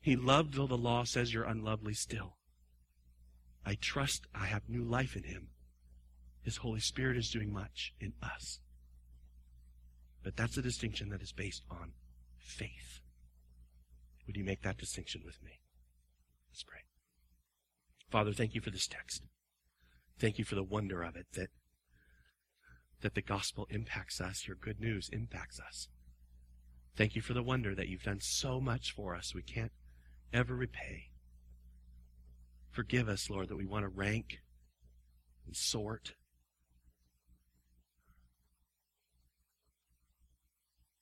He 0.00 0.14
loved 0.14 0.54
though 0.54 0.66
the 0.66 0.76
law 0.76 1.04
says 1.04 1.32
you're 1.32 1.44
unlovely 1.44 1.94
still. 1.94 2.36
I 3.64 3.74
trust 3.74 4.26
I 4.34 4.46
have 4.46 4.68
new 4.68 4.84
life 4.84 5.16
in 5.16 5.22
him. 5.22 5.48
His 6.42 6.58
Holy 6.58 6.80
Spirit 6.80 7.16
is 7.16 7.30
doing 7.30 7.52
much 7.52 7.94
in 7.98 8.12
us. 8.22 8.60
But 10.22 10.36
that's 10.36 10.56
a 10.56 10.62
distinction 10.62 11.08
that 11.10 11.22
is 11.22 11.32
based 11.32 11.62
on 11.70 11.92
faith. 12.38 12.97
Would 14.28 14.36
you 14.36 14.44
make 14.44 14.60
that 14.60 14.76
distinction 14.76 15.22
with 15.24 15.42
me? 15.42 15.58
Let's 16.50 16.62
pray. 16.62 16.80
Father, 18.10 18.34
thank 18.34 18.54
you 18.54 18.60
for 18.60 18.70
this 18.70 18.86
text. 18.86 19.22
Thank 20.18 20.38
you 20.38 20.44
for 20.44 20.54
the 20.54 20.62
wonder 20.62 21.02
of 21.02 21.16
it 21.16 21.26
that 21.32 21.48
that 23.00 23.14
the 23.14 23.22
gospel 23.22 23.66
impacts 23.70 24.20
us, 24.20 24.46
your 24.46 24.56
good 24.56 24.80
news 24.80 25.08
impacts 25.12 25.58
us. 25.60 25.88
Thank 26.96 27.14
you 27.14 27.22
for 27.22 27.32
the 27.32 27.44
wonder 27.44 27.74
that 27.74 27.88
you've 27.88 28.02
done 28.02 28.20
so 28.20 28.60
much 28.60 28.92
for 28.92 29.14
us 29.14 29.34
we 29.34 29.42
can't 29.42 29.72
ever 30.32 30.54
repay. 30.54 31.04
Forgive 32.70 33.08
us, 33.08 33.30
Lord, 33.30 33.48
that 33.48 33.56
we 33.56 33.66
want 33.66 33.84
to 33.84 33.88
rank 33.88 34.40
and 35.46 35.56
sort. 35.56 36.14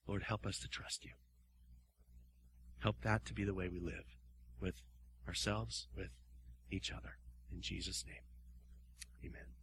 Lord, 0.07 0.25
help 0.25 0.47
us 0.47 0.59
to 0.59 0.69
trust 0.69 1.05
you. 1.05 1.13
Help 2.79 3.01
that 3.03 3.25
to 3.27 3.35
be 3.35 3.45
the 3.45 3.55
way 3.55 3.69
we 3.69 3.81
live 3.81 4.17
with 4.61 4.83
ourselves, 5.27 5.89
with 5.97 6.11
each 6.71 6.93
other. 6.93 7.19
In 7.53 7.61
Jesus' 7.61 8.05
name, 8.07 8.23
amen. 9.25 9.56